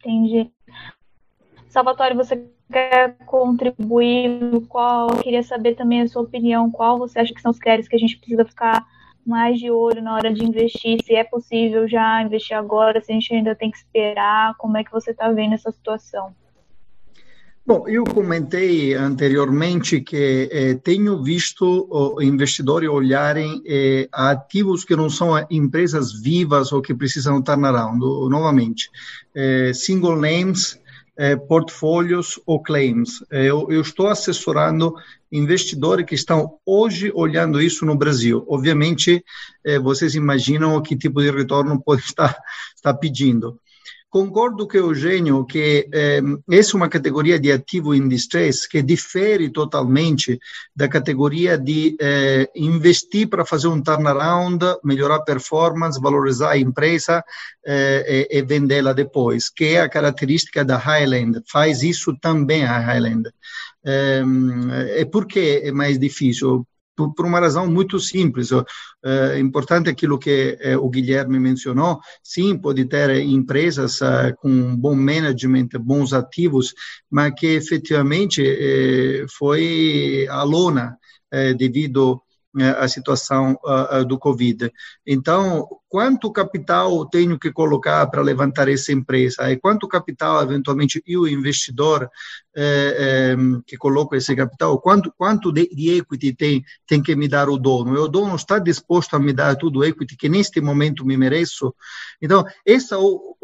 [0.00, 0.50] Entendi.
[1.68, 2.36] Salvatore, você
[3.26, 4.60] contribuir?
[4.68, 5.10] Qual?
[5.10, 6.70] Eu queria saber também a sua opinião.
[6.70, 8.86] Qual você acha que são os critérios que a gente precisa ficar
[9.24, 11.02] mais de olho na hora de investir?
[11.04, 14.54] Se é possível já investir agora, se a gente ainda tem que esperar?
[14.56, 16.34] Como é que você está vendo essa situação?
[17.64, 25.08] Bom, eu comentei anteriormente que eh, tenho visto oh, investidores olharem eh, ativos que não
[25.08, 28.90] são empresas vivas ou que precisam turnaround, novamente.
[29.32, 30.81] Eh, single names,
[31.16, 33.24] eh, portfólios ou claims.
[33.30, 34.94] Eu, eu, estou assessorando
[35.30, 38.44] investidores que estão hoje olhando isso no Brasil.
[38.48, 39.24] Obviamente,
[39.64, 42.36] eh, vocês imaginam que tipo de retorno pode estar,
[42.74, 43.60] estar pedindo.
[44.12, 46.20] Concordo com Eugênio que eh,
[46.50, 50.38] essa é uma categoria de ativo in distress que difere totalmente
[50.76, 57.24] da categoria de eh, investir para fazer um turnaround, melhorar a performance, valorizar a empresa
[57.64, 61.40] eh, e, e vendê-la depois, que é a característica da Highland.
[61.50, 63.30] Faz isso também a Highland.
[63.82, 64.22] É,
[65.00, 66.66] e por que é mais difícil?
[66.96, 68.50] Por, por, uma razão muito simples.
[69.04, 72.00] É importante aquilo que é, o Guilherme mencionou.
[72.22, 76.74] Sim, pode ter empresas uh, com bom management, bons ativos,
[77.10, 78.42] mas que efetivamente
[79.38, 80.96] foi a lona
[81.56, 82.20] devido
[82.78, 83.56] a situação
[84.06, 84.70] do Covid.
[85.06, 89.50] Então, quanto capital tenho que colocar para levantar essa empresa?
[89.50, 92.10] E quanto capital, eventualmente, eu, investidor,
[92.54, 93.36] eh,
[93.66, 97.56] que coloco esse capital, quanto, quanto de, de, equity tem, tem que me dar o
[97.56, 97.94] dono?
[97.94, 101.16] E o dono está disposto a me dar tudo o equity que neste momento me
[101.16, 101.74] mereço?
[102.20, 102.96] Então, essa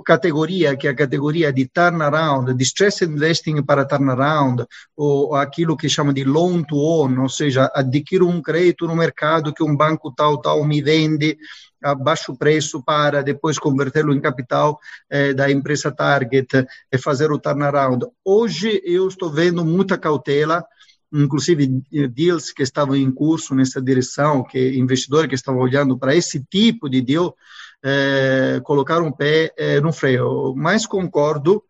[0.04, 4.64] categoria, que é a categoria de turnaround, de stress investing para turnaround,
[4.96, 9.52] ou aquilo que chama de loan to own, ou seja, adquiro um crédito no mercado
[9.52, 11.36] que um banco tal, tal me vende,
[11.82, 17.38] a baixo preço para depois convertê-lo em capital eh, da empresa target e fazer o
[17.38, 18.06] turnaround.
[18.24, 20.64] Hoje eu estou vendo muita cautela,
[21.12, 26.44] inclusive deals que estavam em curso nessa direção, que investidores que estavam olhando para esse
[26.44, 27.34] tipo de deal,
[27.82, 30.54] eh, colocaram o pé eh, no freio.
[30.56, 31.62] Mas concordo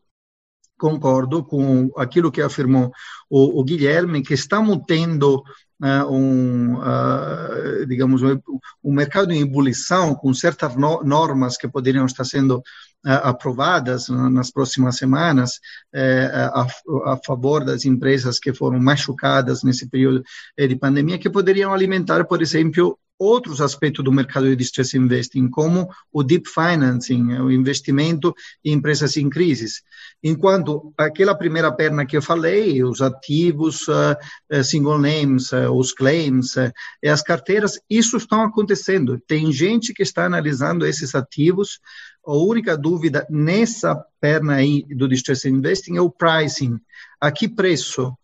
[0.78, 2.92] concordo com aquilo que afirmou
[3.28, 5.42] o, o Guilherme, que estamos tendo
[5.82, 8.22] uh, um, uh, digamos,
[8.82, 14.50] um mercado em ebulição com certas no normas que poderiam estar sendo uh, aprovadas nas
[14.50, 15.60] próximas semanas
[15.94, 16.66] eh, a,
[17.12, 20.22] a, favor das empresas que foram machucadas nesse período
[20.56, 25.88] de pandemia, que poderiam alimentar, por exemplo, outros aspectos do mercado de distress investing, como
[26.12, 29.82] o deep financing, o investimento em empresas em crises.
[30.22, 36.54] Enquanto aquela primeira perna que eu falei, os ativos, uh, single names, uh, os claims
[37.04, 39.20] as carteiras, isso está acontecendo.
[39.26, 41.80] Tem gente que está analisando esses ativos.
[42.24, 46.78] A única dúvida nessa perna aí do distress investing é o pricing.
[47.20, 48.14] A que preço?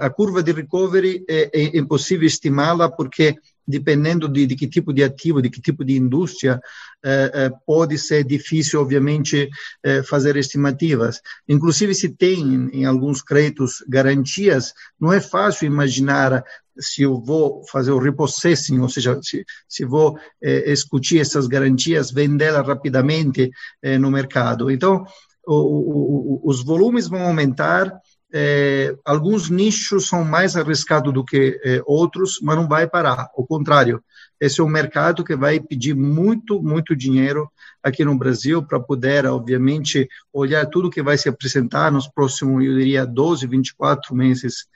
[0.00, 5.02] a curva de recovery é, é impossível estimá-la porque dependendo de, de, que tipo de
[5.02, 6.60] ativo, de que tipo de indústria,
[7.04, 9.48] eh, eh, pode ser difícil, obviamente,
[9.82, 11.20] eh, fazer estimativas.
[11.48, 16.44] Inclusive, se tem em alguns créditos garantias, não é fácil imaginar
[16.78, 22.10] se eu vou fazer o repossessing, ou seja, se, se vou eh, discutir essas garantias,
[22.10, 23.50] vendê-las rapidamente
[23.82, 24.70] eh, no mercado.
[24.70, 25.04] Então,
[25.46, 27.92] o, o, os volumes vão aumentar,
[28.32, 33.30] é, alguns nichos são mais arriscados do que é, outros, mas não vai parar.
[33.36, 34.02] Ao contrário,
[34.40, 37.50] esse é um mercado que vai pedir muito, muito dinheiro
[37.82, 42.76] aqui no Brasil para poder, obviamente, olhar tudo que vai se apresentar nos próximos, eu
[42.76, 44.66] diria, 12, 24 meses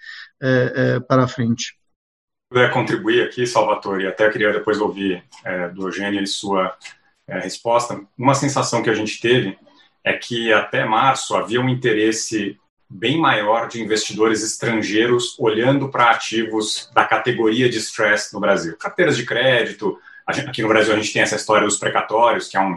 [0.40, 1.76] é, para frente.
[2.48, 5.22] Puder contribuir aqui, Salvatore, e até queria depois ouvir
[5.72, 6.76] do Eugênio sua
[7.28, 8.00] resposta.
[8.18, 9.56] Uma sensação que a gente teve
[10.02, 12.58] é que até março havia um interesse
[12.90, 18.76] bem maior de investidores estrangeiros olhando para ativos da categoria de stress no Brasil.
[18.76, 22.60] Carteiras de crédito, aqui no Brasil a gente tem essa história dos precatórios, que é
[22.60, 22.74] um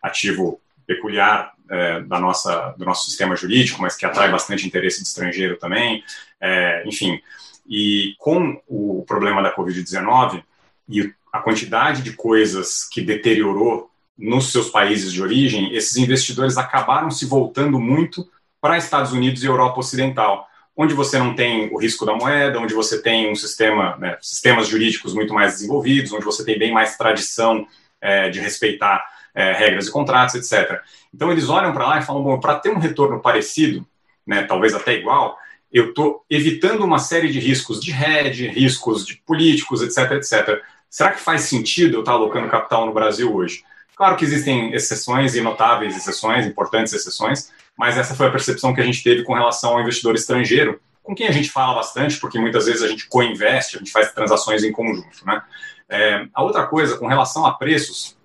[0.00, 5.08] ativo peculiar é, da nossa, do nosso sistema jurídico, mas que atrai bastante interesse de
[5.08, 6.04] estrangeiro também.
[6.40, 7.20] É, enfim,
[7.68, 10.44] e com o problema da Covid-19
[10.88, 17.10] e a quantidade de coisas que deteriorou nos seus países de origem, esses investidores acabaram
[17.10, 18.26] se voltando muito
[18.66, 22.74] para Estados Unidos e Europa Ocidental, onde você não tem o risco da moeda, onde
[22.74, 26.96] você tem um sistema, né, sistemas jurídicos muito mais desenvolvidos, onde você tem bem mais
[26.96, 27.64] tradição
[28.00, 30.80] é, de respeitar é, regras e contratos, etc.
[31.14, 33.86] Então eles olham para lá e falam, bom, para ter um retorno parecido,
[34.26, 35.38] né, talvez até igual,
[35.72, 40.60] eu estou evitando uma série de riscos de hedge, riscos de políticos, etc, etc.
[40.90, 43.62] Será que faz sentido eu estar alocando capital no Brasil hoje?
[43.94, 48.80] Claro que existem exceções e notáveis exceções, importantes exceções, mas essa foi a percepção que
[48.80, 52.38] a gente teve com relação ao investidor estrangeiro, com quem a gente fala bastante, porque
[52.38, 55.24] muitas vezes a gente co-investe, a gente faz transações em conjunto.
[55.24, 55.42] Né?
[55.88, 58.16] É, a outra coisa, com relação a preços,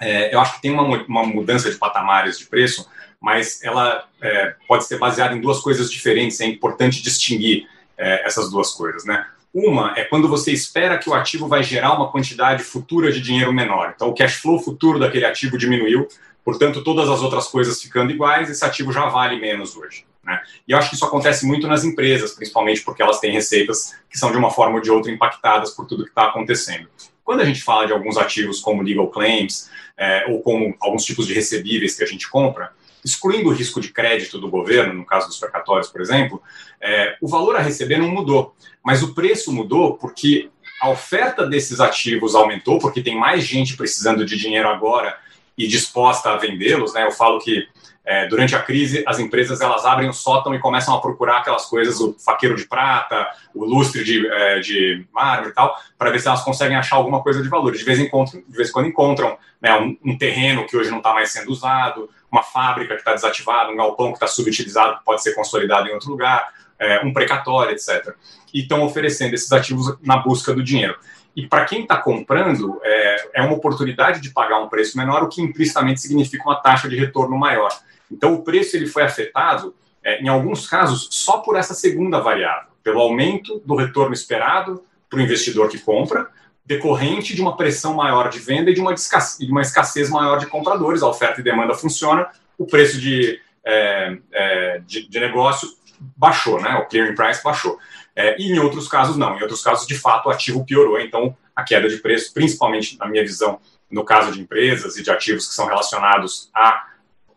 [0.00, 2.88] é, eu acho que tem uma, uma, mudança de patamares de preço,
[3.20, 8.50] mas ela é, pode ser baseada em duas coisas diferentes, é importante distinguir é, essas
[8.50, 9.04] duas coisas.
[9.04, 9.24] Né?
[9.52, 13.52] Uma é quando você espera que o ativo vai gerar uma quantidade futura de dinheiro
[13.52, 13.92] menor.
[13.94, 16.08] Então, o cash flow futuro daquele ativo diminuiu,
[16.44, 20.04] Portanto, todas as outras coisas ficando iguais, esse ativo já vale menos hoje.
[20.22, 20.40] Né?
[20.68, 24.18] E eu acho que isso acontece muito nas empresas, principalmente porque elas têm receitas que
[24.18, 26.88] são de uma forma ou de outra impactadas por tudo que está acontecendo.
[27.24, 31.26] Quando a gente fala de alguns ativos como legal claims é, ou como alguns tipos
[31.26, 35.26] de recebíveis que a gente compra, excluindo o risco de crédito do governo, no caso
[35.26, 36.42] dos precatórios, por exemplo,
[36.80, 38.54] é, o valor a receber não mudou,
[38.84, 44.24] mas o preço mudou porque a oferta desses ativos aumentou, porque tem mais gente precisando
[44.24, 45.16] de dinheiro agora
[45.56, 47.04] e disposta a vendê-los, né?
[47.04, 47.66] Eu falo que
[48.04, 51.64] é, durante a crise as empresas elas abrem o sótão e começam a procurar aquelas
[51.64, 56.20] coisas, o faqueiro de prata, o lustre de, é, de mármore e tal, para ver
[56.20, 57.72] se elas conseguem achar alguma coisa de valor.
[57.72, 60.90] De vez em, quando, de vez em quando encontram né, um, um terreno que hoje
[60.90, 64.98] não está mais sendo usado, uma fábrica que está desativada, um galpão que está subutilizado,
[64.98, 68.14] que pode ser consolidado em outro lugar, é, um precatório, etc.
[68.52, 70.96] E estão oferecendo esses ativos na busca do dinheiro.
[71.36, 75.28] E para quem está comprando, é, é uma oportunidade de pagar um preço menor, o
[75.28, 77.70] que implicitamente significa uma taxa de retorno maior.
[78.10, 79.74] Então, o preço ele foi afetado
[80.04, 85.18] é, em alguns casos, só por essa segunda variável, pelo aumento do retorno esperado para
[85.18, 86.28] o investidor que compra,
[86.64, 90.46] decorrente de uma pressão maior de venda e de uma, de uma escassez maior de
[90.46, 91.02] compradores.
[91.02, 92.28] A oferta e demanda funciona,
[92.58, 95.68] o preço de, é, é, de, de, negócio
[96.16, 96.74] baixou, né?
[96.76, 97.78] o clearing price baixou.
[98.16, 99.36] É, e em outros casos, não.
[99.36, 101.00] Em outros casos, de fato, o ativo piorou.
[101.00, 103.60] Então, a queda de preço, principalmente na minha visão,
[103.90, 106.86] no caso de empresas e de ativos que são relacionados à,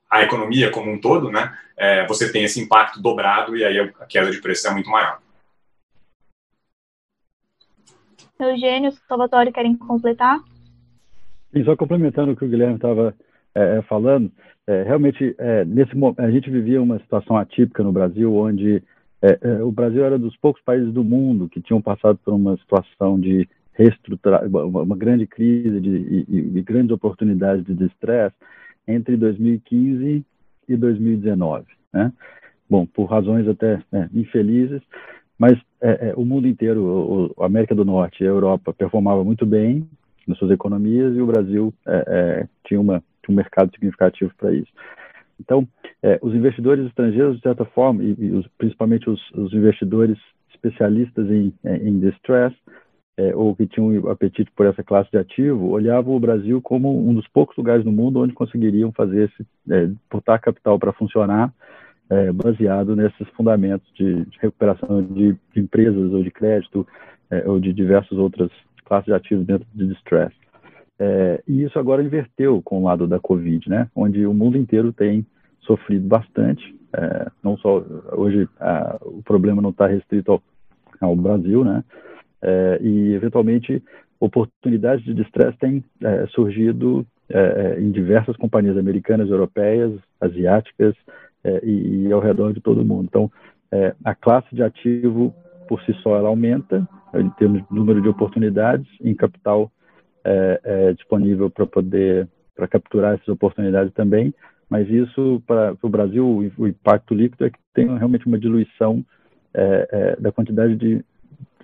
[0.10, 1.58] à economia como um todo, né?
[1.76, 5.20] É, você tem esse impacto dobrado e aí a queda de preço é muito maior.
[8.40, 10.40] Eugênio, Salvatore, querem completar?
[11.54, 13.16] Sim, só complementando o que o Guilherme estava
[13.56, 14.32] é, é, falando,
[14.68, 18.84] é, realmente, é, nesse a gente vivia uma situação atípica no Brasil, onde
[19.22, 22.56] é, é, o Brasil era dos poucos países do mundo que tinham passado por uma
[22.58, 28.36] situação de reestruturar, uma, uma grande crise de, e, e, grandes oportunidades de estresse
[28.88, 30.26] entre 2015
[30.68, 32.12] e 2019, né?
[32.70, 33.82] Bom, por razões até
[34.14, 34.82] infelizes,
[35.38, 39.46] mas é, é, o mundo inteiro, o, América do Norte e a Europa performava muito
[39.46, 39.88] bem
[40.28, 44.52] nas suas economias e o Brasil é, é tinha, uma, tinha um mercado significativo para
[44.52, 44.72] isso.
[45.40, 45.68] Então,
[46.02, 50.18] é, os investidores estrangeiros, de certa forma, e, e os, principalmente os, os, investidores
[50.54, 52.56] especialistas em, em distress,
[53.18, 57.14] é, ou que tinham apetite por essa classe de ativo, olhavam o Brasil como um
[57.14, 61.52] dos poucos lugares no mundo onde conseguiriam fazer esse, é, botar capital para funcionar
[62.10, 66.88] é, baseado nesses fundamentos de, de recuperação de, de, empresas ou de crédito
[67.30, 68.52] é, ou de diversas outras
[68.86, 70.34] classes de ativos dentro de distress.
[71.00, 74.92] É, e isso agora inverteu com o lado da Covid, né, onde o mundo inteiro
[74.92, 75.26] tem
[75.62, 76.76] sofrido bastante.
[76.94, 77.84] É, não só
[78.14, 80.42] hoje a, o problema não está restrito ao,
[81.02, 81.84] ao, Brasil, né,
[82.42, 83.84] é, e eventualmente
[84.20, 87.06] oportunidades de distress têm é, surgido
[87.78, 89.92] em diversas companhias americanas, europeias,
[90.22, 90.96] asiáticas,
[91.48, 93.06] é, e, e, ao redor de todo mundo.
[93.06, 93.32] Então,
[93.72, 95.34] é, a classe de ativo
[95.68, 99.72] por si só ela aumenta em termos de número de oportunidades em capital
[100.28, 104.34] é, é disponível para poder para capturar essas oportunidades também.
[104.70, 109.06] Mas isso para o Brasil o, impacto líquido é que tem realmente uma diluição
[109.54, 111.04] é, é, da quantidade de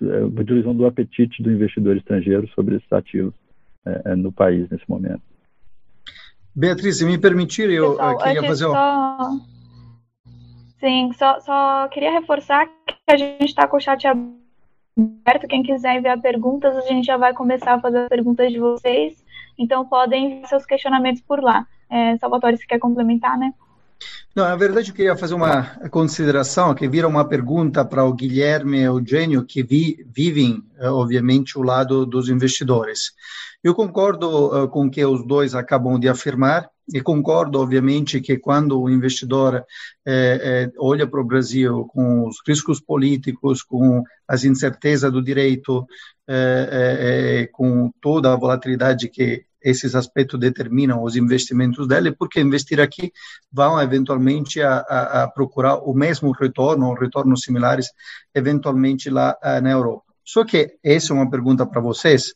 [0.00, 3.34] uma diluição do apetite do investidor estrangeiro sobre esses ativos
[4.16, 5.22] no país nesse momento.
[6.54, 9.18] Beatriz, se me permitir, eu Pessoal, queria fazer só...
[10.80, 14.43] Sim, só, só queria reforçar que a gente está com o chat aberto.
[15.48, 19.24] Quem quiser enviar perguntas, a gente já vai começar a fazer as perguntas de vocês.
[19.58, 21.66] Então, podem enviar seus questionamentos por lá.
[21.90, 23.52] É, Salvatore, se quer complementar, né?
[24.34, 28.80] Não, na verdade, eu queria fazer uma consideração que vira uma pergunta para o Guilherme
[28.80, 33.12] e o Eugênio, que vi, vivem, eh, obviamente, o lado dos investidores.
[33.62, 38.36] Eu concordo uh, com o que os dois acabam de afirmar e concordo, obviamente, que
[38.36, 39.64] quando o investidor
[40.06, 45.86] eh, olha para o Brasil com os riscos políticos, com as incertezas do direito,
[47.52, 53.10] com toda a volatilidade que esses aspectos determinam os investimentos dele, porque investir aqui
[53.50, 57.88] vão eventualmente a, a, a procurar o mesmo retorno, ou retornos similares,
[58.34, 60.04] eventualmente lá uh, na Europa.
[60.22, 62.34] Só que essa é uma pergunta para vocês.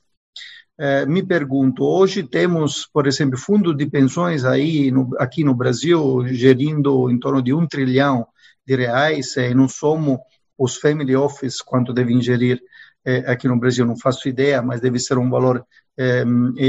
[0.78, 6.24] Uh, me pergunto, hoje temos, por exemplo, fundos de pensões aí no, aqui no Brasil
[6.28, 8.28] gerindo em torno de um trilhão
[8.64, 10.18] de reais, e não somos
[10.58, 12.60] os family office quanto devem gerir
[13.04, 15.64] eh, aqui no Brasil, não faço ideia, mas deve ser um valor
[15.96, 16.24] eh,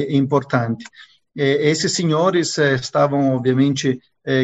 [0.10, 0.86] importante.
[1.36, 4.00] Eh, esses senhores estavam, obviamente,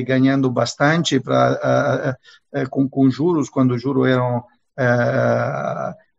[0.08, 2.18] ganhando bastante pra,
[2.72, 4.44] com, com juros, quando os juros eram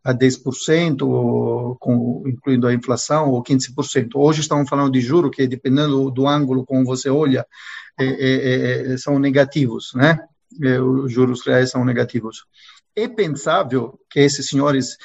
[0.06, 4.10] a 10%, com, incluindo a inflação, ou 15%.
[4.14, 7.44] Hoje estamos falando de juros que, dependendo do ângulo como você olha,
[8.98, 10.18] são negativos, né?
[10.80, 12.44] Os juros reais são negativos
[12.96, 14.96] é pensável que esses senhores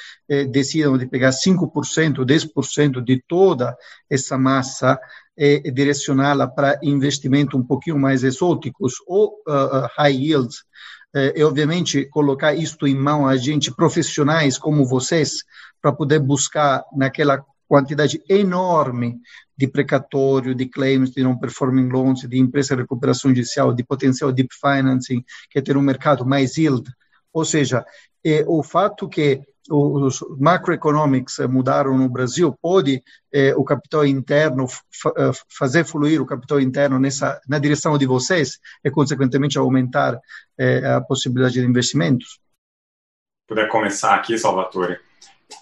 [0.50, 3.76] decidam de pegar 5%, 10% de toda
[4.08, 4.98] essa massa
[5.36, 10.64] e direcioná-la para investimentos um pouquinho mais exóticos ou uh, high yields,
[11.14, 15.44] eh, e obviamente colocar isto em mão a gente profissionais como vocês
[15.80, 19.18] para poder buscar naquela quantidade enorme
[19.56, 24.54] de precatório, de claims, de non-performing loans, de empresa de recuperação judicial, de potencial deep
[24.54, 26.84] financing, que é ter um mercado mais yield,
[27.32, 27.84] ou seja,
[28.24, 33.02] é, o fato que os macroeconomics mudaram no Brasil, pode
[33.32, 34.66] é, o capital interno
[35.16, 40.18] é, fazer fluir o capital interno nessa na direção de vocês e consequentemente aumentar
[40.58, 42.40] é, a possibilidade de investimentos?
[43.46, 44.98] Puder começar aqui, Salvatore.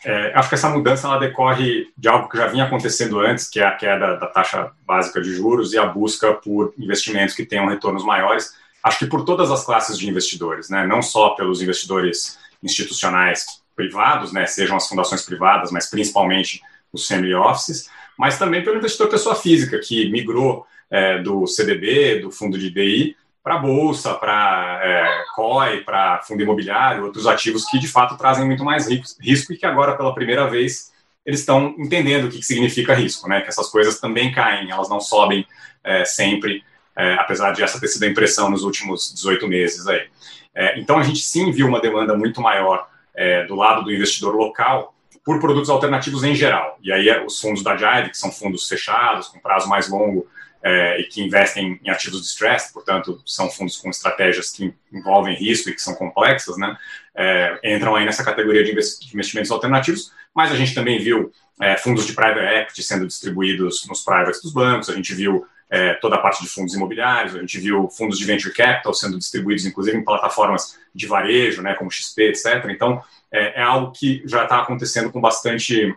[0.04, 3.60] É, acho que essa mudança ela decorre de algo que já vinha acontecendo antes, que
[3.60, 7.66] é a queda da taxa básica de juros e a busca por investimentos que tenham
[7.66, 10.86] retornos maiores acho que por todas as classes de investidores, né?
[10.86, 14.46] não só pelos investidores institucionais privados, né?
[14.46, 16.60] sejam as fundações privadas, mas principalmente
[16.92, 22.30] os family offices, mas também pelo investidor pessoa física, que migrou é, do CDB, do
[22.30, 27.88] fundo de DI, para bolsa, para é, COI, para fundo imobiliário, outros ativos que de
[27.88, 30.92] fato trazem muito mais risco e que agora, pela primeira vez,
[31.24, 33.40] eles estão entendendo o que, que significa risco, né?
[33.40, 35.46] Que essas coisas também caem, elas não sobem
[35.82, 36.62] é, sempre,
[36.94, 40.06] é, apesar de essa ter sido a impressão nos últimos 18 meses aí.
[40.54, 44.34] É, então a gente sim viu uma demanda muito maior é, do lado do investidor
[44.34, 44.94] local
[45.24, 46.78] por produtos alternativos em geral.
[46.82, 50.26] E aí é, os fundos da JAD, que são fundos fechados, com prazo mais longo,
[50.62, 55.34] é, e que investem em ativos de stress, portanto, são fundos com estratégias que envolvem
[55.34, 56.76] risco e que são complexas, né,
[57.14, 62.06] é, entram aí nessa categoria de investimentos alternativos, mas a gente também viu é, fundos
[62.06, 66.18] de private equity sendo distribuídos nos privates dos bancos, a gente viu é, toda a
[66.18, 70.04] parte de fundos imobiliários, a gente viu fundos de venture capital sendo distribuídos, inclusive, em
[70.04, 72.66] plataformas de varejo, né, como XP, etc.
[72.68, 73.02] Então,
[73.32, 75.94] é, é algo que já está acontecendo com bastante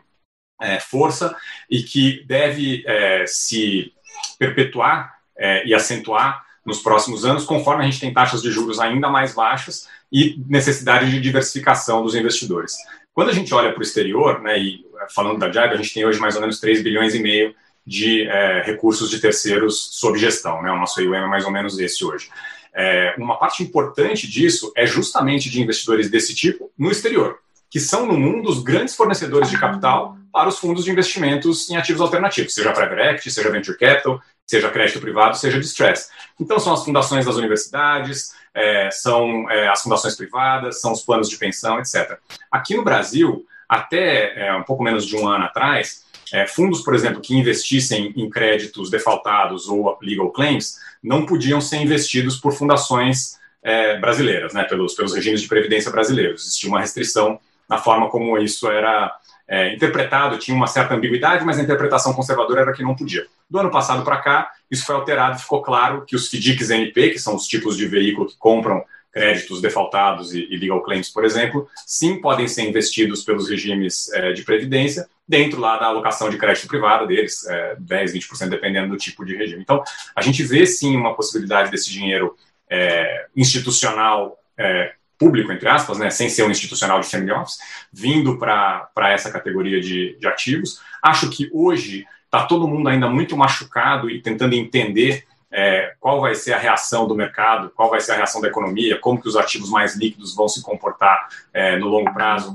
[0.62, 1.36] é, força
[1.70, 2.86] e que deve
[3.26, 3.92] se
[4.38, 9.10] perpetuar é, e acentuar nos próximos anos, conforme a gente tem taxas de juros ainda
[9.10, 12.74] mais baixas e necessidade de diversificação dos investidores.
[13.14, 15.94] Quando a gente olha para o exterior, né, e é, falando da JAG, a gente
[15.94, 17.54] tem hoje mais ou menos 3 bilhões e meio
[17.86, 21.78] de é, recursos de terceiros sob gestão, né, o nosso IUM é mais ou menos
[21.80, 22.30] esse hoje.
[22.74, 28.06] É, uma parte importante disso é justamente de investidores desse tipo no exterior, que são
[28.06, 32.54] no mundo os grandes fornecedores de capital para os fundos de investimentos em ativos alternativos,
[32.54, 36.10] seja private equity, seja venture capital, seja crédito privado, seja distress.
[36.40, 41.30] Então, são as fundações das universidades, é, são é, as fundações privadas, são os planos
[41.30, 42.18] de pensão, etc.
[42.52, 46.96] Aqui no Brasil, até é, um pouco menos de um ano atrás, é, fundos, por
[46.96, 53.38] exemplo, que investissem em créditos defaltados ou legal claims, não podiam ser investidos por fundações
[53.62, 56.42] é, brasileiras, né, pelos, pelos regimes de previdência brasileiros.
[56.42, 59.14] Existia uma restrição na forma como isso era
[59.48, 63.26] é, interpretado, tinha uma certa ambiguidade, mas a interpretação conservadora era que não podia.
[63.50, 67.12] Do ano passado para cá, isso foi alterado e ficou claro que os FDICs NP,
[67.12, 71.24] que são os tipos de veículo que compram créditos defaltados e, e legal claims, por
[71.24, 76.38] exemplo, sim podem ser investidos pelos regimes é, de previdência, dentro lá da alocação de
[76.38, 79.62] crédito privado deles, é, 10, 20%, dependendo do tipo de regime.
[79.62, 79.84] Então,
[80.16, 82.36] a gente vê sim uma possibilidade desse dinheiro
[82.70, 87.58] é, institucional é, público, entre aspas, né, sem ser um institucional de family office,
[87.92, 90.82] vindo para essa categoria de, de ativos.
[91.02, 96.34] Acho que hoje está todo mundo ainda muito machucado e tentando entender é, qual vai
[96.34, 99.36] ser a reação do mercado, qual vai ser a reação da economia, como que os
[99.36, 102.52] ativos mais líquidos vão se comportar é, no longo prazo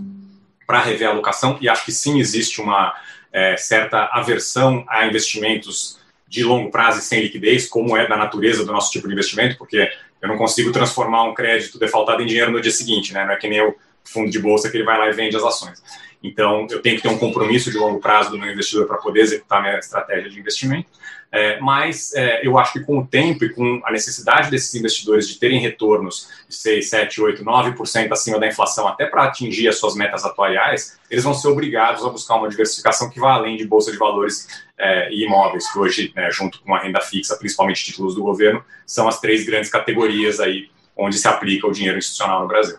[0.69, 1.57] para rever a alocação.
[1.63, 2.95] E acho que sim existe uma
[3.33, 5.99] é, certa aversão a investimentos
[6.29, 9.57] de longo prazo e sem liquidez, como é da natureza do nosso tipo de investimento,
[9.57, 9.91] porque
[10.21, 13.25] eu não consigo transformar um crédito defaltado em dinheiro no dia seguinte, né?
[13.25, 15.43] Não é que nem o fundo de bolsa que ele vai lá e vende as
[15.43, 15.83] ações.
[16.23, 19.21] Então, eu tenho que ter um compromisso de longo prazo do meu investidor para poder
[19.21, 20.89] executar minha estratégia de investimento.
[21.31, 25.29] É, mas é, eu acho que com o tempo e com a necessidade desses investidores
[25.29, 29.77] de terem retornos de 6, 7, 8, 9% acima da inflação até para atingir as
[29.79, 33.67] suas metas atuariais, eles vão ser obrigados a buscar uma diversificação que vá além de
[33.67, 34.49] bolsa de valores
[34.79, 38.65] é, e imóveis, que hoje, né, junto com a renda fixa, principalmente títulos do governo,
[38.87, 42.79] são as três grandes categorias aí onde se aplica o dinheiro institucional no Brasil.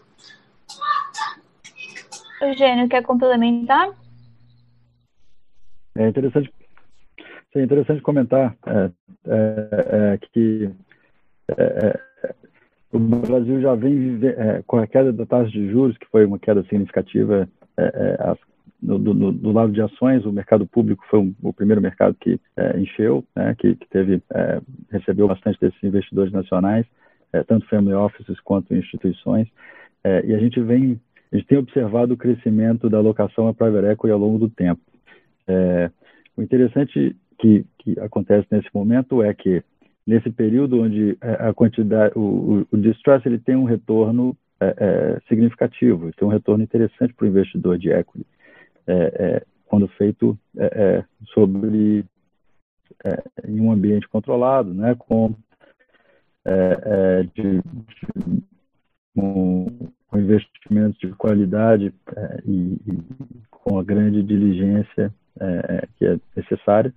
[2.41, 3.89] Eugênio, quer complementar?
[5.95, 6.51] É interessante,
[7.55, 8.91] é interessante comentar é,
[9.27, 10.69] é, é que
[11.57, 11.99] é, é,
[12.93, 14.19] o Brasil já vem
[14.65, 17.47] com a queda da taxa de juros, que foi uma queda significativa
[18.19, 18.37] as,
[18.81, 22.39] no, do lado de ações, o mercado público foi um, o primeiro mercado que
[22.77, 24.21] encheu, né, que, que teve
[24.89, 26.85] recebeu bastante desses investidores nacionais,
[27.47, 29.47] tanto family offices quanto instituições,
[30.25, 30.99] e a gente vem
[31.31, 34.81] a gente tem observado o crescimento da alocação a private equity ao longo do tempo.
[35.47, 35.91] É,
[36.35, 39.63] o interessante que, que acontece nesse momento é que
[40.05, 45.19] nesse período onde é, a quantidade, o, o, distress ele tem um retorno é, é,
[45.27, 48.25] significativo, tem um retorno interessante para o investidor de equity,
[48.87, 50.37] é, é quando feito
[51.31, 52.03] sobre
[53.47, 55.35] em um ambiente controlado, né, com
[57.35, 57.61] de,
[58.15, 58.43] de
[59.15, 59.67] um,
[60.09, 62.99] com investimentos de qualidade é, e, e,
[63.51, 66.93] com a grande diligência é, é que é necessária.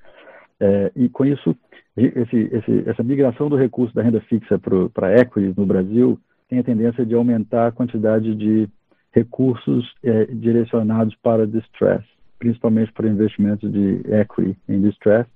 [0.59, 1.55] É, e com isso,
[1.97, 6.65] esse, esse, essa migração do recurso da renda fixa para equity no Brasil tem a
[6.65, 8.69] tendência de aumentar a quantidade de
[9.13, 12.05] recursos é, direcionados para distress,
[12.39, 15.29] principalmente para investimentos de equity em distress,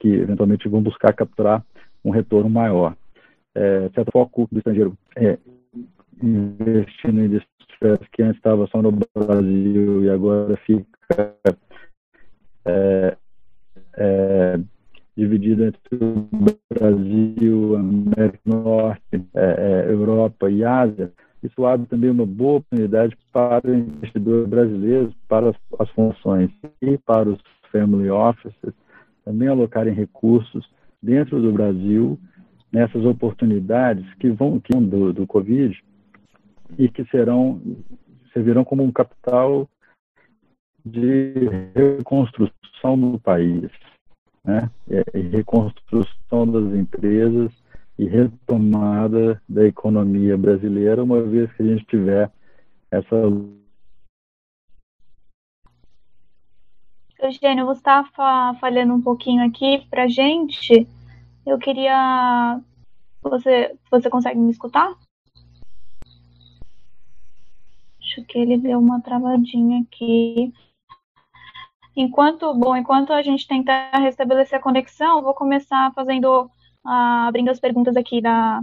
[0.00, 1.64] que eventualmente vão buscar capturar
[2.04, 2.94] um retorno maior.
[3.54, 5.38] é, certo foco do estrangeiro é,
[6.22, 7.26] investindo em
[7.76, 11.36] indústrias que antes estava só no Brasil e agora fica
[12.64, 13.16] é,
[13.96, 14.60] é,
[15.16, 16.28] dividido entre o
[16.72, 21.12] Brasil, América do Norte, é, é, Europa e Ásia,
[21.42, 26.50] isso abre também uma boa oportunidade para investidores brasileiros, para as, as funções
[26.82, 27.40] e para os
[27.70, 28.74] family offices
[29.24, 30.68] também alocarem recursos
[31.02, 32.18] dentro do Brasil
[32.72, 35.76] nessas oportunidades que vão, que do, do Covid
[36.78, 37.60] e que serão
[38.32, 39.68] servirão como um capital
[40.84, 41.32] de
[41.74, 43.70] reconstrução do país,
[44.44, 44.70] né?
[45.14, 47.50] E reconstrução das empresas
[47.98, 52.30] e retomada da economia brasileira, uma vez que a gente tiver
[52.90, 53.16] essa.
[57.18, 58.04] Eugênio, você está
[58.60, 60.86] falhando um pouquinho aqui para gente.
[61.46, 62.60] Eu queria.
[63.22, 64.94] Você, você consegue me escutar?
[68.16, 70.50] Acho que ele deu uma travadinha aqui.
[71.94, 76.50] Enquanto, bom, enquanto a gente tenta restabelecer a conexão, vou começar fazendo
[76.82, 78.62] ah, abrindo as perguntas aqui da,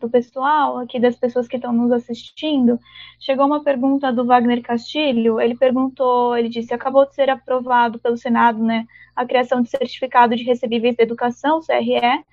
[0.00, 2.80] do pessoal, aqui das pessoas que estão nos assistindo,
[3.20, 5.40] chegou uma pergunta do Wagner Castilho.
[5.40, 10.34] Ele perguntou, ele disse: acabou de ser aprovado pelo Senado, né, a criação de certificado
[10.34, 12.24] de recebíveis de educação, CRE,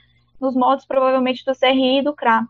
[0.41, 2.47] nos moldes provavelmente do CRI e do CRA.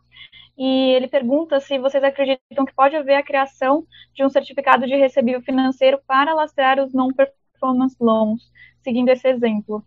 [0.58, 4.96] E ele pergunta se vocês acreditam que pode haver a criação de um certificado de
[4.96, 8.52] recebível financeiro para lastrear os non-performance loans,
[8.84, 9.84] seguindo esse exemplo.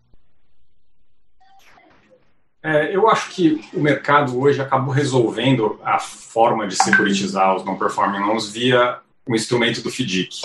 [2.62, 8.18] É, eu acho que o mercado hoje acabou resolvendo a forma de securitizar os non-performing
[8.18, 10.42] loans via o instrumento do FDIC.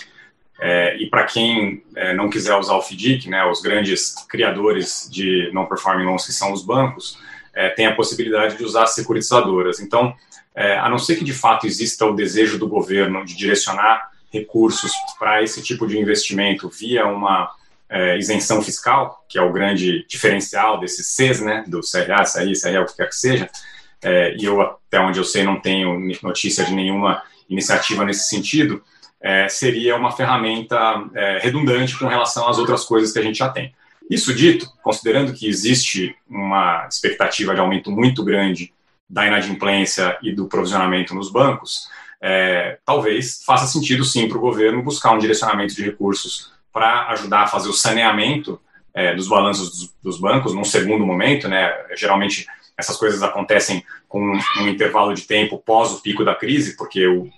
[0.59, 5.49] É, e para quem é, não quiser usar o FDIC, né, os grandes criadores de
[5.51, 7.17] non-performing loans, que são os bancos,
[7.53, 9.79] é, tem a possibilidade de usar securitizadoras.
[9.79, 10.13] Então,
[10.55, 14.91] é, a não ser que de fato exista o desejo do governo de direcionar recursos
[15.19, 17.51] para esse tipo de investimento via uma
[17.89, 22.83] é, isenção fiscal, que é o grande diferencial desses Cs, né, do CRA, CRI, CRL,
[22.83, 23.49] o que quer que seja,
[24.01, 28.81] é, e eu, até onde eu sei, não tenho notícia de nenhuma iniciativa nesse sentido,
[29.21, 30.77] é, seria uma ferramenta
[31.13, 33.73] é, redundante com relação às outras coisas que a gente já tem.
[34.11, 38.73] Isso dito, considerando que existe uma expectativa de aumento muito grande
[39.09, 41.87] da inadimplência e do provisionamento nos bancos,
[42.21, 47.43] é, talvez faça sentido sim para o governo buscar um direcionamento de recursos para ajudar
[47.43, 48.59] a fazer o saneamento
[48.93, 51.73] é, dos balanços dos, dos, bancos num segundo momento, né?
[51.95, 52.45] Geralmente
[52.77, 57.07] essas coisas acontecem com um, um intervalo de tempo pós o pico da crise, porque
[57.07, 57.29] o,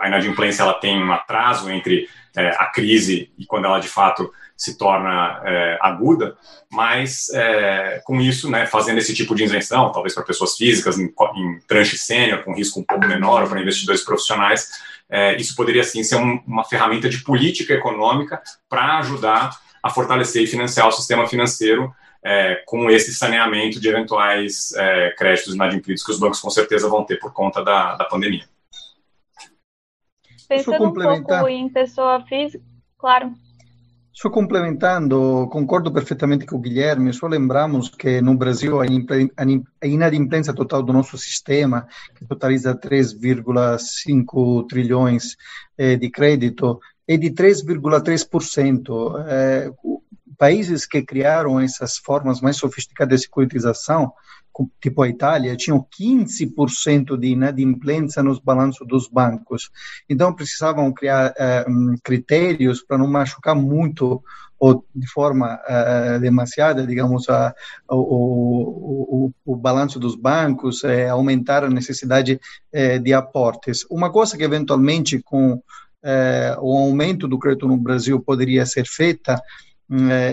[0.00, 4.32] a inadimplência ela tem um atraso entre é, a crise e quando ela de fato
[4.62, 6.36] se torna é, aguda,
[6.70, 11.12] mas é, com isso, né, fazendo esse tipo de isenção, talvez para pessoas físicas em,
[11.34, 14.68] em tranche sênior, com risco um pouco menor, ou para investidores profissionais,
[15.10, 19.50] é, isso poderia sim ser um, uma ferramenta de política econômica para ajudar
[19.82, 21.92] a fortalecer e financiar o sistema financeiro
[22.24, 27.04] é, com esse saneamento de eventuais é, créditos inadimplidos que os bancos com certeza vão
[27.04, 28.44] ter por conta da, da pandemia.
[30.48, 32.62] Pensando um pouco em pessoa física,
[32.96, 33.34] claro.
[34.12, 40.82] Só complementando, concordo perfeitamente com o Guilherme, só lembramos que no Brasil a inadimplência total
[40.82, 45.36] do nosso sistema, que totaliza 3,5 trilhões
[45.78, 49.24] eh, de crédito, é de 3,3%.
[49.26, 49.70] Eh,
[50.36, 54.12] países que criaram essas formas mais sofisticadas de securitização,
[54.80, 59.70] tipo a Itália, tinham 15% de inadimplência nos balanços dos bancos.
[60.08, 64.22] Então, precisavam criar uh, critérios para não machucar muito
[64.58, 67.52] ou de forma uh, demasiada, digamos, a,
[67.90, 72.40] o, o, o, balanço dos bancos, uh, aumentar a necessidade
[73.02, 73.84] de aportes.
[73.90, 75.60] Uma coisa que, eventualmente, com
[76.60, 79.40] o aumento do crédito no Brasil poderia ser feita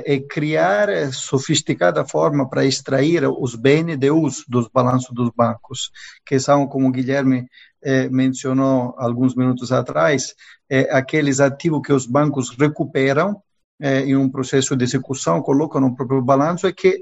[0.05, 5.91] é criar sofisticada forma para extrair os BNDUs dos balanços dos bancos,
[6.25, 7.47] que são, como o Guilherme
[7.81, 10.35] eh, mencionou alguns minutos atrás,
[10.69, 13.41] eh, aqueles ativos que os bancos recuperam
[13.81, 17.01] eh, em um processo de execução, colocam no próprio balanço e que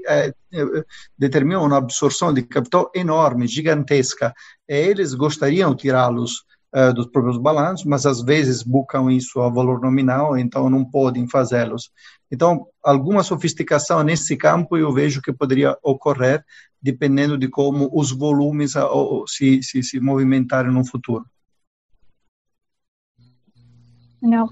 [1.18, 4.32] determinam uma absorção de capital enorme, gigantesca.
[4.68, 6.44] Eles gostariam de tirá-los
[6.74, 11.28] uh, dos próprios balanços, mas às vezes buscam isso a valor nominal, então não podem
[11.28, 11.90] fazê-los.
[12.30, 16.44] Então, alguma sofisticação nesse campo eu vejo que poderia ocorrer,
[16.80, 21.24] dependendo de como os volumes uh, se, se, se movimentarem no futuro.
[24.20, 24.48] Não.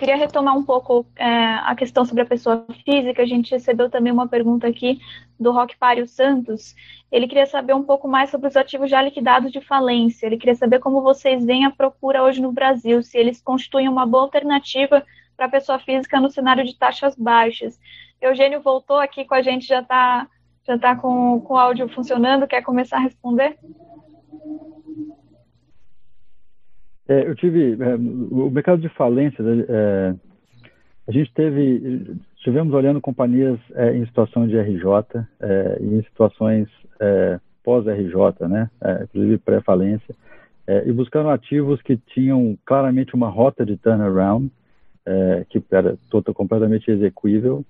[0.00, 3.22] Queria retomar um pouco é, a questão sobre a pessoa física.
[3.22, 4.98] A gente recebeu também uma pergunta aqui
[5.38, 6.74] do Roque Pário Santos.
[7.12, 10.24] Ele queria saber um pouco mais sobre os ativos já liquidados de falência.
[10.24, 14.06] Ele queria saber como vocês veem a procura hoje no Brasil, se eles constituem uma
[14.06, 15.04] boa alternativa
[15.36, 17.78] para a pessoa física no cenário de taxas baixas.
[18.22, 20.26] Eugênio voltou aqui com a gente, já está
[20.66, 22.46] já tá com, com o áudio funcionando.
[22.46, 23.58] Quer começar a responder?
[27.10, 29.44] É, eu tive é, o mercado de falências.
[29.68, 30.14] É,
[31.08, 34.86] a gente teve, estivemos olhando companhias é, em situação de RJ
[35.40, 36.68] é, e em situações
[37.00, 38.70] é, pós-RJ, né,
[39.02, 40.14] inclusive pré-falência,
[40.86, 44.50] e buscando ativos que tinham claramente uma rota de turnaround,
[45.50, 47.64] que era total, completamente execuível,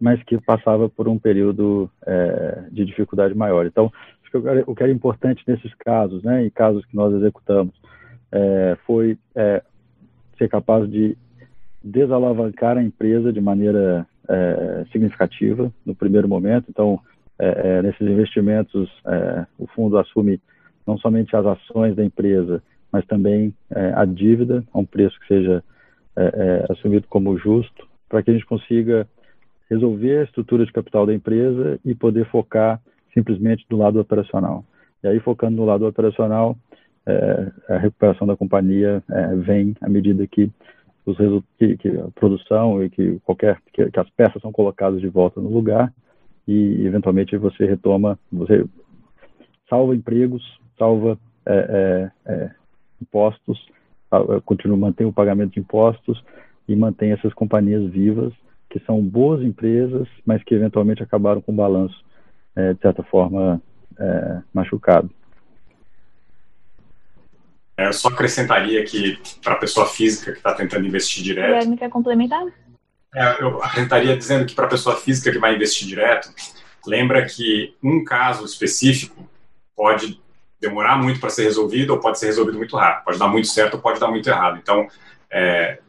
[0.00, 1.90] mas que passava por um período
[2.70, 3.66] de dificuldade maior.
[3.66, 3.92] Então,
[4.66, 7.74] o que era importante nesses casos, né, em casos que nós executamos,
[8.32, 9.62] é, foi é,
[10.38, 11.16] ser capaz de
[11.84, 16.66] desalavancar a empresa de maneira é, significativa no primeiro momento.
[16.70, 16.98] Então,
[17.38, 20.40] é, é, nesses investimentos, é, o fundo assume
[20.86, 23.54] não somente as ações da empresa, mas também
[23.94, 25.64] a dívida a um preço que seja
[26.68, 29.08] assumido como justo, para que a gente consiga
[29.70, 32.82] resolver a estrutura de capital da empresa e poder focar
[33.14, 34.62] simplesmente do lado operacional.
[35.02, 36.56] E aí, focando no lado operacional,
[37.06, 40.50] é, a recuperação da companhia é, vem à medida que
[41.04, 41.16] os
[41.58, 45.40] que, que, a produção e que qualquer que, que, as peças são colocadas de volta
[45.40, 45.92] no lugar
[46.46, 48.64] e eventualmente você retoma, você
[49.68, 50.42] salva empregos,
[50.78, 52.50] salva é, é, é
[53.00, 53.66] impostos,
[54.44, 56.22] continua mantém o pagamento de impostos
[56.68, 58.32] e mantém essas companhias vivas
[58.70, 62.00] que são boas empresas, mas que eventualmente acabaram com o balanço
[62.56, 63.60] de certa forma
[64.54, 65.10] machucado.
[67.82, 71.48] É, eu só acrescentaria que, para a pessoa física que está tentando investir direto.
[71.48, 72.44] Guilherme quer complementar?
[73.12, 76.30] É, eu acrescentaria dizendo que, para a pessoa física que vai investir direto,
[76.86, 79.28] lembra que um caso específico
[79.74, 80.20] pode
[80.60, 83.04] demorar muito para ser resolvido ou pode ser resolvido muito rápido.
[83.04, 84.60] Pode dar muito certo ou pode dar muito errado.
[84.62, 84.86] Então,
[85.28, 85.80] é,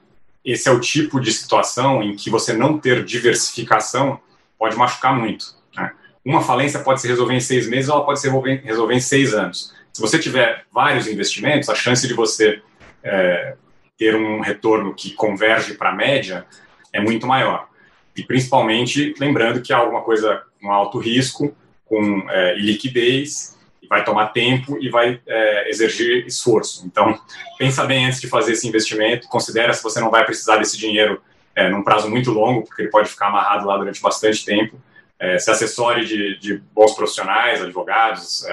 [0.44, 4.20] esse é o tipo de situação em que você não ter diversificação
[4.58, 5.46] pode machucar muito.
[5.76, 5.92] Né?
[6.26, 9.00] Uma falência pode se resolver em seis meses ou ela pode se resolver, resolver em
[9.00, 9.72] seis anos.
[9.94, 12.62] Se você tiver vários investimentos, a chance de você
[13.04, 13.56] é,
[13.98, 16.46] ter um retorno que converge para a média
[16.92, 17.70] é muito maior.
[18.16, 23.54] E principalmente lembrando que é alguma coisa com alto risco, com é, liquidez,
[23.94, 26.84] vai tomar tempo e vai é, exigir esforço.
[26.88, 27.20] Então,
[27.60, 31.22] pensa bem antes de fazer esse investimento, considera se você não vai precisar desse dinheiro
[31.56, 34.82] é, num prazo muito longo, porque ele pode ficar amarrado lá durante bastante tempo.
[35.20, 38.44] É, se assessore de, de bons profissionais, advogados,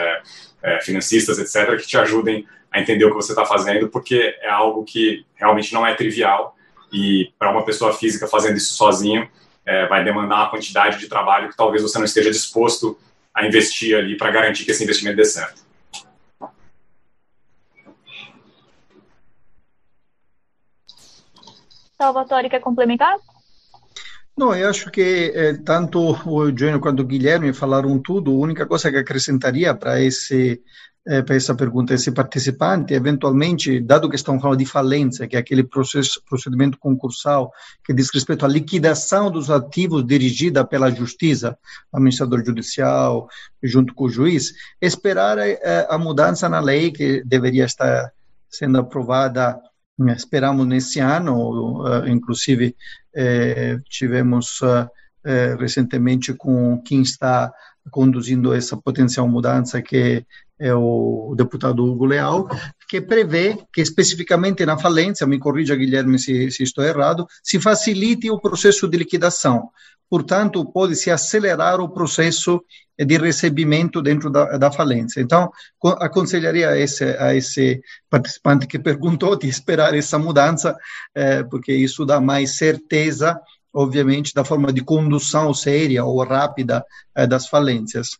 [0.62, 4.48] é, financistas, etc., que te ajudem a entender o que você está fazendo, porque é
[4.48, 6.56] algo que realmente não é trivial
[6.92, 9.28] e para uma pessoa física fazendo isso sozinho
[9.64, 12.98] é, vai demandar uma quantidade de trabalho que talvez você não esteja disposto
[13.34, 15.62] a investir ali para garantir que esse investimento dê certo.
[21.96, 23.16] Salvatore, quer complementar?
[24.40, 28.30] Não, eu acho que eh, tanto o Eugênio quanto o Guilherme falaram tudo.
[28.30, 30.62] A única coisa que acrescentaria para esse
[31.06, 35.38] eh, para essa pergunta, esse participante, eventualmente, dado que estamos falando de falência, que é
[35.38, 37.52] aquele processo, procedimento concursal
[37.84, 41.58] que diz respeito à liquidação dos ativos dirigida pela justiça,
[41.92, 43.28] administrador judicial,
[43.62, 48.10] junto com o juiz, esperar eh, a mudança na lei que deveria estar
[48.48, 49.60] sendo aprovada
[50.08, 52.74] esperamos nesse ano, inclusive
[53.14, 54.60] eh, tivemos
[55.24, 57.52] eh, recentemente com quem está
[57.90, 60.24] conduzindo essa potencial mudança, que
[60.58, 62.48] é o deputado Hugo Leal,
[62.88, 68.30] que prevê que especificamente na falência, me corrija Guilherme se, se estou errado, se facilite
[68.30, 69.70] o processo de liquidação.
[70.10, 72.62] Portanto, pode-se acelerar o processo
[72.98, 75.20] de recebimento dentro da, da falência.
[75.20, 75.50] Então,
[76.00, 77.80] aconselharia a esse, a esse
[78.10, 80.76] participante que perguntou de esperar essa mudança,
[81.14, 83.40] eh, porque isso dá mais certeza
[83.72, 86.84] obviamente, da forma de condução séria ou rápida
[87.14, 88.18] eh, das falências.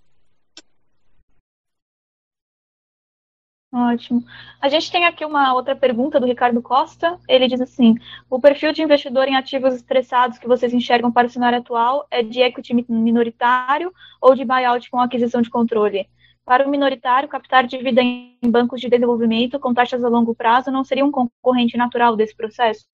[3.73, 4.25] Ótimo.
[4.61, 7.21] A gente tem aqui uma outra pergunta do Ricardo Costa.
[7.29, 7.95] Ele diz assim:
[8.29, 12.21] o perfil de investidor em ativos estressados que vocês enxergam para o cenário atual é
[12.21, 16.09] de equity minoritário ou de buyout com aquisição de controle?
[16.45, 20.83] Para o minoritário, captar dívida em bancos de desenvolvimento com taxas a longo prazo não
[20.83, 22.87] seria um concorrente natural desse processo?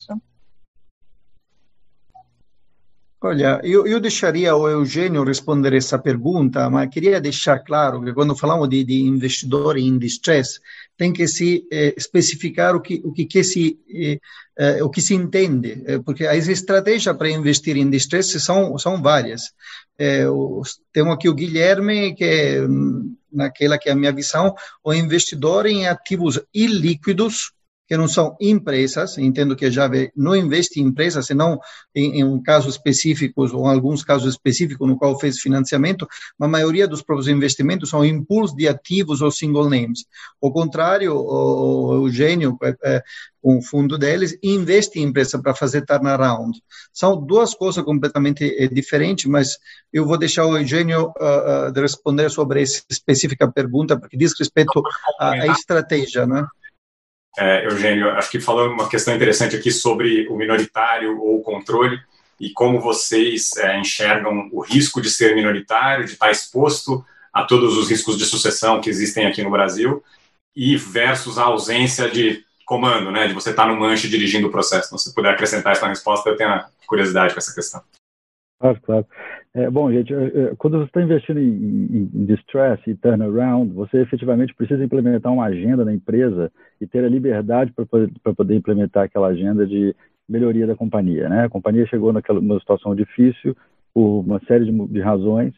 [3.23, 8.37] Olha, eu, eu deixaria o Eugênio responder essa pergunta, mas queria deixar claro que quando
[8.37, 10.61] falamos de, de investidor em distress,
[10.99, 14.19] tem que se eh, especificar o que, o que, que se eh,
[14.59, 19.03] eh, o que se entende, eh, porque as estratégias para investir em distress são são
[19.03, 19.53] várias.
[20.31, 22.61] Os, temos aqui o Guilherme que é,
[23.33, 24.55] naquela que é a minha visão,
[24.85, 27.53] o investidor em ativos ilíquidos
[27.87, 31.61] que não são empresas, entendo que a Jave não investe em empresas, senão
[31.95, 36.07] em, em um caso específico, ou alguns casos específicos no qual fez financiamento,
[36.39, 40.05] mas a maioria dos próprios investimentos são impulsos de ativos ou single names.
[40.43, 43.03] Ao contrário, o, Eugênio, é, é,
[43.41, 46.61] com o fundo deles, investe em empresa para fazer turnaround.
[46.93, 49.59] São duas coisas completamente é, diferentes, mas
[49.93, 54.83] eu vou deixar o Eugênio uh, uh, responder sobre essa específica pergunta, porque diz respeito
[55.21, 56.45] à, à estratégia, né?
[57.37, 62.01] É, Eugênio, acho que falou uma questão interessante aqui sobre o minoritário ou o controle
[62.41, 67.77] e como vocês é, enxergam o risco de ser minoritário, de estar exposto a todos
[67.77, 70.03] os riscos de sucessão que existem aqui no Brasil
[70.55, 74.87] e versus a ausência de comando, né, de você estar no manche dirigindo o processo.
[74.87, 77.83] Então, se puder acrescentar essa resposta, eu tenho curiosidade com essa questão.
[78.59, 79.07] Claro, claro.
[79.55, 84.01] É, bom, gente, é, é, quando você está investindo em, em, distress e turnaround, você
[84.01, 86.51] efetivamente precisa implementar uma agenda na empresa
[86.81, 89.95] e ter a liberdade para poder, poder, implementar aquela agenda de
[90.27, 91.29] melhoria da companhia.
[91.29, 91.45] Né?
[91.45, 93.55] A companhia chegou naquela numa situação difícil
[93.93, 95.53] por uma série de, de razões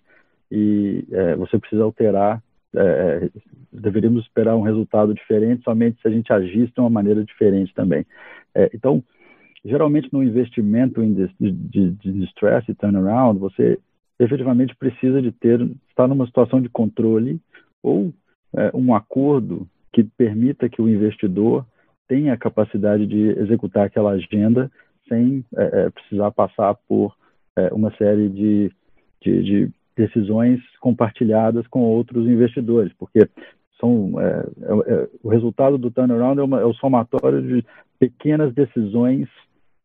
[0.51, 2.42] e é, você precisa alterar.
[2.74, 3.30] É, é,
[3.72, 8.05] deveríamos esperar um resultado diferente somente se a gente agisse de uma maneira diferente também.
[8.74, 9.03] então,
[9.65, 12.29] geralmente no investimento de, de, de
[12.69, 13.79] e turnaround, você
[14.19, 17.41] efetivamente precisa de ter, estar numa situação de controle
[17.83, 18.13] ou
[18.57, 21.65] é, um acordo que permita que o investidor
[22.09, 24.71] tenha a capacidade de executar aquela agenda
[25.09, 27.15] sem é, é precisar passar por
[27.57, 28.73] é, uma série de,
[29.21, 33.29] de, de, decisões compartilhadas com outros investidores, porque
[33.81, 34.47] são, é,
[34.87, 37.65] é, o resultado do turnaround é, uma, é o somatório de
[37.99, 39.29] pequenas decisões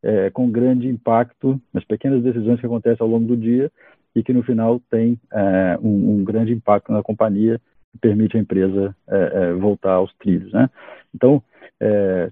[0.04, 3.72] é, com grande impacto nas pequenas decisões que acontecem ao longo do dia
[4.14, 7.60] e que no final tem é, um, um, grande impacto na companhia
[8.02, 10.52] permite a empresa é, é voltar aos trilhos.
[10.52, 10.70] Né?
[11.16, 11.42] Então,
[11.80, 12.32] é,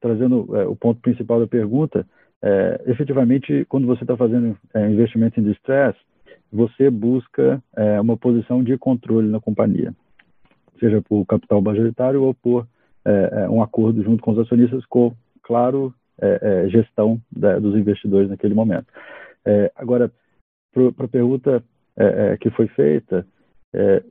[0.00, 2.06] trazendo é, o ponto principal da pergunta,
[2.86, 4.56] efetivamente, quando você está fazendo
[4.88, 5.98] investimento em distress,
[6.52, 7.60] você busca
[8.00, 9.92] uma posição de controle na companhia,
[10.78, 12.64] seja por capital majoritário ou por
[13.50, 18.54] um acordo junto com os acionistas, com, claro, é, é, gestão da, dos investidores naquele
[18.54, 18.86] momento.
[19.44, 20.10] É, agora,
[20.72, 21.62] para a pergunta
[21.96, 23.26] é, é, que foi feita,
[23.72, 24.02] é,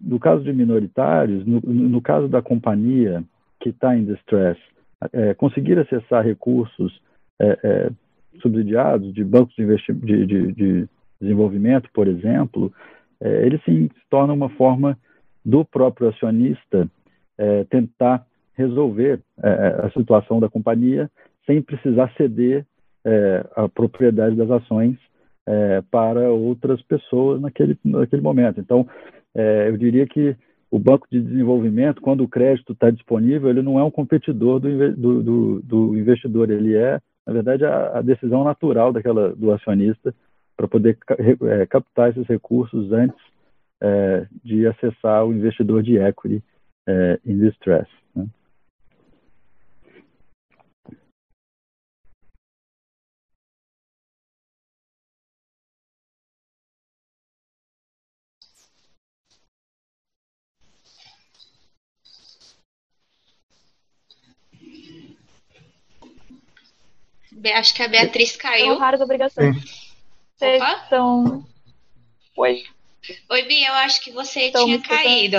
[0.00, 3.22] no caso de minoritários, no, no caso da companhia
[3.60, 4.58] que está em distress,
[5.38, 7.02] conseguir acessar recursos
[8.40, 10.88] subsidiados de bancos de, de, de, de,
[11.20, 12.72] desenvolvimento, por exemplo,
[13.20, 14.96] ele sim se torna uma forma
[15.44, 16.88] do próprio acionista
[17.68, 18.24] tentar
[18.60, 21.10] resolver é, é, a situação da companhia
[21.46, 22.66] sem precisar ceder
[23.04, 24.96] é, a propriedade das ações
[25.46, 28.60] é, para outras pessoas naquele, naquele momento.
[28.60, 28.86] Então,
[29.34, 30.36] é, eu diria que
[30.70, 34.92] o banco de desenvolvimento, quando o crédito está disponível, ele não é um competidor do,
[34.94, 40.14] do, do, do investidor, ele é, na verdade, a, a, decisão natural daquela, do acionista
[40.56, 40.96] para poder
[41.48, 43.18] é, captar esses recursos antes
[44.44, 46.44] de acessar o investidor de equity
[47.24, 47.88] em distress.
[48.14, 48.26] Né?
[67.54, 68.78] Acho que a Beatriz caiu.
[68.78, 69.56] Raras obrigações.
[70.36, 71.44] Vocês estão.
[72.36, 72.64] Oi.
[73.28, 75.38] Oi, Bia, eu acho que você estão tinha caído.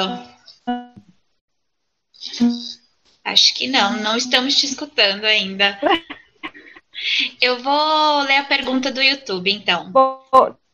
[3.23, 5.79] Acho que não, não estamos te escutando ainda.
[7.41, 9.91] Eu vou ler a pergunta do YouTube, então.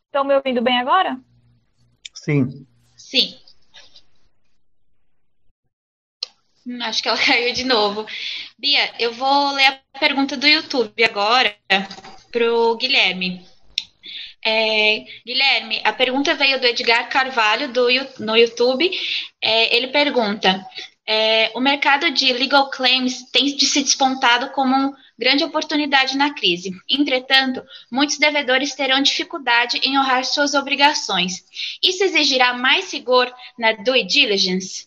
[0.05, 1.17] Estão me ouvindo bem agora?
[2.13, 2.65] Sim.
[2.95, 3.37] Sim.
[6.67, 8.05] Hum, acho que ela caiu de novo.
[8.59, 11.55] Bia, eu vou ler a pergunta do YouTube agora
[12.29, 13.45] para o Guilherme.
[14.45, 17.87] É, Guilherme, a pergunta veio do Edgar Carvalho do,
[18.19, 18.91] no YouTube.
[19.41, 20.65] É, ele pergunta:
[21.07, 26.33] é, o mercado de legal claims tem de se despontado como uma grande oportunidade na
[26.33, 26.71] crise.
[26.89, 31.43] Entretanto, muitos devedores terão dificuldade em honrar suas obrigações.
[31.81, 34.85] Isso exigirá mais rigor na due diligence?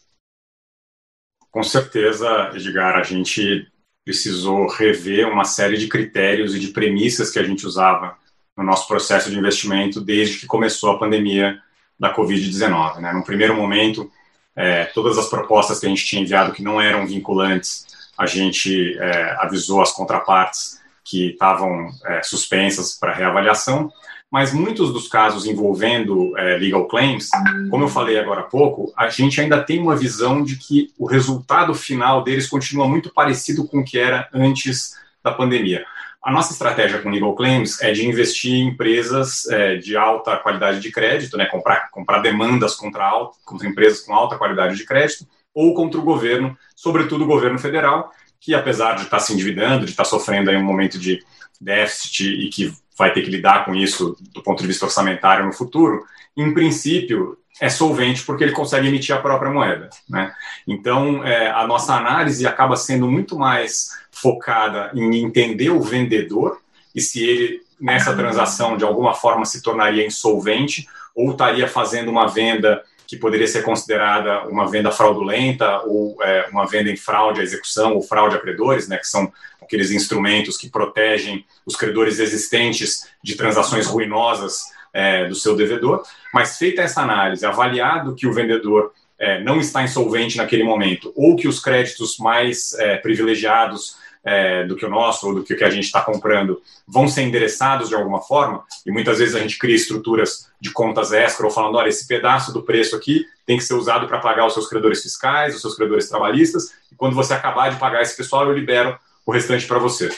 [1.51, 3.67] Com certeza, Edgar, a gente
[4.05, 8.17] precisou rever uma série de critérios e de premissas que a gente usava
[8.57, 11.61] no nosso processo de investimento desde que começou a pandemia
[11.99, 12.99] da Covid-19.
[12.99, 13.13] Né?
[13.13, 14.11] No primeiro momento,
[14.55, 17.87] é, todas as propostas que a gente tinha enviado que não eram vinculantes,
[18.17, 23.93] a gente é, avisou as contrapartes que estavam é, suspensas para reavaliação,
[24.31, 27.29] mas muitos dos casos envolvendo é, legal claims,
[27.69, 31.07] como eu falei agora há pouco, a gente ainda tem uma visão de que o
[31.07, 35.85] resultado final deles continua muito parecido com o que era antes da pandemia.
[36.23, 40.79] A nossa estratégia com legal claims é de investir em empresas é, de alta qualidade
[40.79, 45.27] de crédito, né, comprar, comprar demandas contra, alta, contra empresas com alta qualidade de crédito,
[45.55, 49.91] ou contra o governo, sobretudo o governo federal, que apesar de estar se endividando, de
[49.91, 51.21] estar sofrendo aí um momento de
[51.61, 55.55] déficit e que vai ter que lidar com isso do ponto de vista orçamentário no
[55.55, 56.05] futuro,
[56.37, 59.89] em princípio é solvente porque ele consegue emitir a própria moeda.
[60.07, 60.31] Né?
[60.69, 66.61] Então, é, a nossa análise acaba sendo muito mais focada em entender o vendedor
[66.95, 72.27] e se ele, nessa transação, de alguma forma se tornaria insolvente ou estaria fazendo uma
[72.29, 77.43] venda que poderia ser considerada uma venda fraudulenta ou é, uma venda em fraude à
[77.43, 83.11] execução ou fraude a credores, né, que são aqueles instrumentos que protegem os credores existentes
[83.21, 84.63] de transações ruinosas
[84.95, 86.05] é, do seu devedor.
[86.33, 91.35] Mas feita essa análise, avaliado que o vendedor é, não está insolvente naquele momento ou
[91.35, 95.71] que os créditos mais é, privilegiados é, do que o nosso ou do que, a
[95.71, 99.75] gente está comprando vão ser endereçados de alguma forma, e muitas vezes a gente cria
[99.75, 101.11] estruturas de contas
[101.43, 104.53] ou falando, olha, esse pedaço do preço aqui tem que ser usado para pagar os
[104.53, 108.47] seus credores fiscais, os seus credores trabalhistas, e quando você acabar de pagar esse pessoal,
[108.47, 110.11] eu libero o restante para você.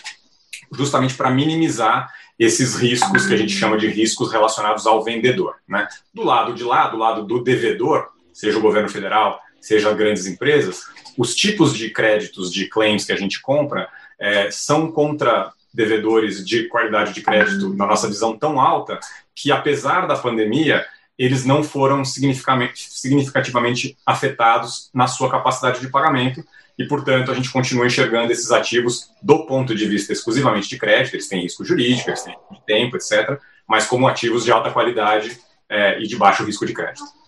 [0.73, 5.57] Justamente para minimizar esses riscos que a gente chama de riscos relacionados ao vendedor.
[5.69, 5.87] Né?
[6.13, 10.83] Do lado de lá, do lado do devedor, seja o governo federal, seja grandes empresas,
[11.17, 13.89] os tipos de créditos, de claims que a gente compra,
[14.19, 19.01] é, são contra devedores de qualidade de crédito, na nossa visão, tão alta,
[19.35, 20.85] que apesar da pandemia,
[21.19, 26.45] eles não foram significativamente afetados na sua capacidade de pagamento
[26.79, 31.15] e, portanto, a gente continua enxergando esses ativos do ponto de vista exclusivamente de crédito,
[31.15, 32.37] eles têm risco jurídico, eles têm
[32.67, 35.39] tempo, etc., mas como ativos de alta qualidade
[35.69, 37.22] é, e de baixo risco de crédito.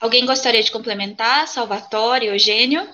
[0.00, 1.48] Alguém gostaria de complementar?
[1.48, 2.86] Salvatore, Eugênio?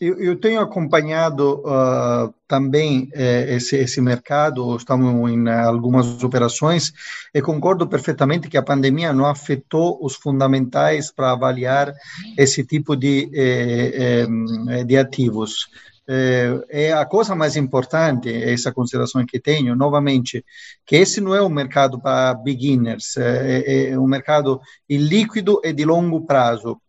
[0.00, 6.92] Eu, eu, tenho acompanhado uh, também eh, esse, esse mercado, estamos em algumas operações
[7.32, 11.94] e concordo perfeitamente que a pandemia não afetou os fundamentais para avaliar
[12.36, 14.26] esse tipo de, eh,
[14.70, 15.68] eh, de ativos
[16.08, 20.44] é, a coisa mais importante, essa consideração que tenho, novamente,
[20.84, 25.84] que esse não é um mercado para beginners, é, é um mercado ilíquido e de
[25.84, 26.80] longo prazo.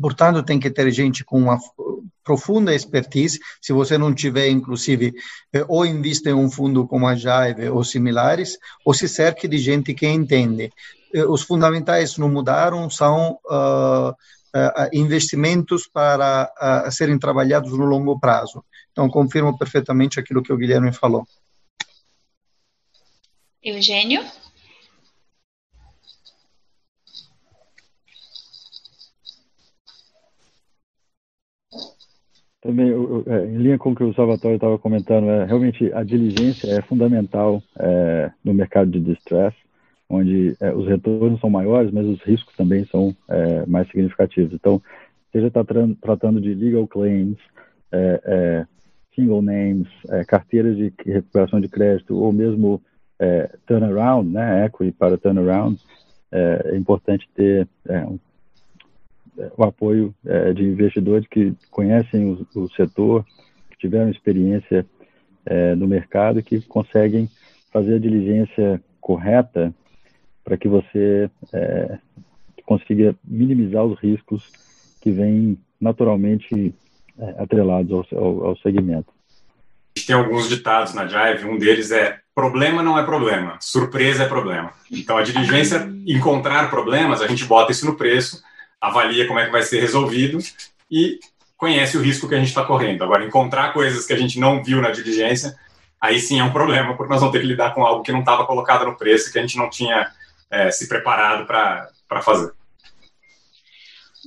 [0.00, 1.58] Portanto, tem que ter gente com uma
[2.24, 3.38] profunda expertise.
[3.62, 5.14] Se você não tiver, inclusive,
[5.68, 9.94] ou invista em um fundo como a Jaive ou similares, ou se cerque de gente
[9.94, 10.70] que entende.
[11.28, 14.12] Os fundamentais não mudaram, são uh,
[14.92, 16.50] investimentos para
[16.86, 18.64] uh, serem trabalhados no longo prazo.
[18.92, 21.26] Então, confirmo perfeitamente aquilo que o Guilherme falou.
[23.62, 24.22] Eugênio?
[32.62, 32.90] Também,
[33.26, 36.82] é, em linha com o que o Salvatore estava comentando, é, realmente a diligência é
[36.82, 39.54] fundamental é, no mercado de distress
[40.08, 44.54] onde é, os retornos são maiores, mas os riscos também são é, mais significativos.
[44.54, 44.80] Então,
[45.32, 47.38] seja tá tra tratando de legal claims,
[47.92, 48.66] é, é
[49.14, 52.80] single names, é, carteiras de recuperação de crédito, ou mesmo
[53.18, 55.80] é, turnaround, né, equity para turnaround,
[56.30, 58.18] é, importante ter um,
[59.56, 60.14] o apoio
[60.54, 63.24] de investidores que conhecem o, o, setor,
[63.70, 64.86] que tiveram experiência
[65.76, 67.28] no mercado e que conseguem
[67.70, 69.74] fazer a diligência correta
[70.46, 71.98] para que você é,
[72.64, 74.44] consiga minimizar os riscos
[75.02, 76.72] que vêm naturalmente
[77.18, 79.12] é, atrelados ao, ao, ao segmento.
[80.06, 84.70] Tem alguns ditados na Jive, um deles é problema não é problema, surpresa é problema.
[84.92, 88.40] Então a diligência, encontrar problemas, a gente bota isso no preço,
[88.80, 90.38] avalia como é que vai ser resolvido
[90.88, 91.18] e
[91.56, 93.02] conhece o risco que a gente está correndo.
[93.02, 95.56] Agora, encontrar coisas que a gente não viu na diligência,
[96.00, 98.20] aí sim é um problema, porque nós vamos ter que lidar com algo que não
[98.20, 100.06] estava colocado no preço, que a gente não tinha
[100.50, 102.52] é, se preparado para fazer.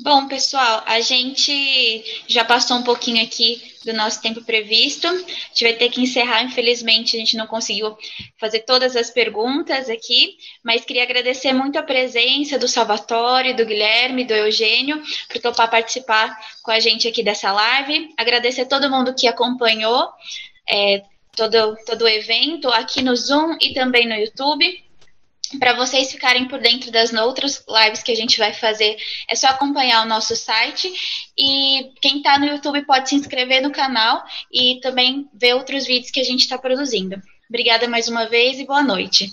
[0.01, 5.05] Bom, pessoal, a gente já passou um pouquinho aqui do nosso tempo previsto.
[5.07, 7.97] A gente vai ter que encerrar, infelizmente, a gente não conseguiu
[8.39, 14.23] fazer todas as perguntas aqui, mas queria agradecer muito a presença do Salvatore, do Guilherme,
[14.23, 18.13] do Eugênio, por topar participar com a gente aqui dessa live.
[18.17, 20.09] Agradecer a todo mundo que acompanhou
[20.69, 21.03] é,
[21.35, 24.88] todo, todo o evento aqui no Zoom e também no YouTube.
[25.57, 28.97] Para vocês ficarem por dentro das outras lives que a gente vai fazer,
[29.27, 30.91] é só acompanhar o nosso site.
[31.37, 36.11] E quem está no YouTube pode se inscrever no canal e também ver outros vídeos
[36.11, 37.19] que a gente está produzindo.
[37.49, 39.27] Obrigada mais uma vez e boa noite.